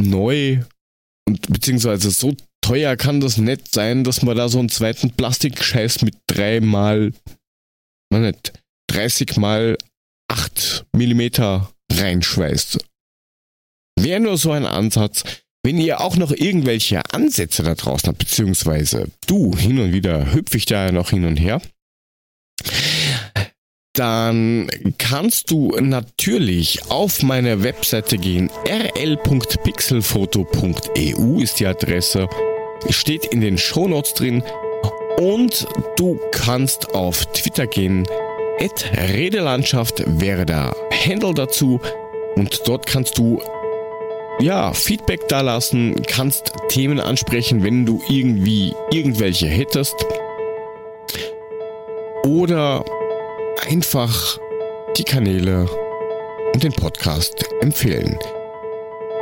neu 0.00 0.64
und 1.28 1.48
beziehungsweise 1.48 2.10
so 2.10 2.34
teuer 2.60 2.96
kann 2.96 3.20
das 3.20 3.36
nicht 3.36 3.72
sein, 3.72 4.02
dass 4.02 4.22
man 4.22 4.36
da 4.36 4.48
so 4.48 4.58
einen 4.58 4.68
zweiten 4.68 5.12
Plastikscheiß 5.12 6.02
mit 6.02 6.16
dreimal, 6.26 7.12
man 8.10 8.22
nicht, 8.22 8.52
30 8.90 9.36
mal 9.36 9.78
8 10.28 10.86
Millimeter 10.92 11.72
reinschweißt. 11.92 12.78
Wäre 14.00 14.20
nur 14.20 14.38
so 14.38 14.50
ein 14.50 14.66
Ansatz. 14.66 15.22
Wenn 15.64 15.78
ihr 15.78 16.00
auch 16.00 16.16
noch 16.16 16.32
irgendwelche 16.32 17.02
Ansätze 17.12 17.62
da 17.62 17.74
draußen 17.74 18.08
habt, 18.08 18.18
beziehungsweise 18.18 19.08
du 19.26 19.56
hin 19.56 19.78
und 19.78 19.92
wieder 19.92 20.32
hüpfe 20.32 20.56
ich 20.56 20.66
da 20.66 20.86
ja 20.86 20.92
noch 20.92 21.10
hin 21.10 21.24
und 21.24 21.36
her, 21.36 21.60
dann 23.98 24.70
kannst 24.98 25.50
du 25.50 25.72
natürlich 25.80 26.88
auf 26.88 27.24
meine 27.24 27.64
Webseite 27.64 28.16
gehen. 28.16 28.48
rl.pixelfoto.eu 28.66 31.40
ist 31.40 31.58
die 31.58 31.66
Adresse. 31.66 32.28
Steht 32.90 33.26
in 33.26 33.40
den 33.40 33.58
Shownotes 33.58 34.14
drin. 34.14 34.44
Und 35.18 35.66
du 35.96 36.20
kannst 36.30 36.94
auf 36.94 37.26
Twitter 37.26 37.66
gehen. 37.66 38.06
Redelandschaft 38.94 40.04
wäre 40.06 40.46
der 40.46 40.76
Handle 41.04 41.34
dazu. 41.34 41.80
Und 42.36 42.68
dort 42.68 42.86
kannst 42.86 43.18
du 43.18 43.42
ja, 44.38 44.72
Feedback 44.72 45.26
da 45.26 45.40
lassen, 45.40 46.00
kannst 46.06 46.52
Themen 46.68 47.00
ansprechen, 47.00 47.64
wenn 47.64 47.84
du 47.84 48.00
irgendwie 48.08 48.72
irgendwelche 48.92 49.48
hättest. 49.48 49.96
Oder 52.24 52.84
einfach 53.66 54.38
die 54.96 55.04
Kanäle 55.04 55.68
und 56.54 56.62
den 56.62 56.72
Podcast 56.72 57.44
empfehlen. 57.60 58.18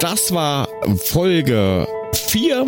Das 0.00 0.32
war 0.32 0.68
Folge 0.96 1.88
4 2.14 2.66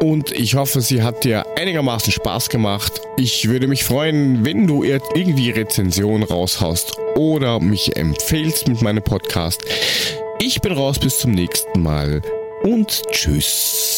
und 0.00 0.30
ich 0.32 0.54
hoffe, 0.54 0.80
sie 0.80 1.02
hat 1.02 1.24
dir 1.24 1.44
einigermaßen 1.56 2.12
Spaß 2.12 2.48
gemacht. 2.50 3.00
Ich 3.16 3.48
würde 3.48 3.66
mich 3.66 3.84
freuen, 3.84 4.44
wenn 4.44 4.66
du 4.66 4.82
irgendwie 4.84 5.50
Rezensionen 5.50 6.22
raushaust 6.22 6.96
oder 7.16 7.60
mich 7.60 7.96
empfehlst 7.96 8.68
mit 8.68 8.82
meinem 8.82 9.02
Podcast. 9.02 9.64
Ich 10.40 10.60
bin 10.60 10.72
raus 10.72 10.98
bis 10.98 11.18
zum 11.18 11.32
nächsten 11.32 11.82
Mal 11.82 12.22
und 12.62 13.02
tschüss. 13.10 13.97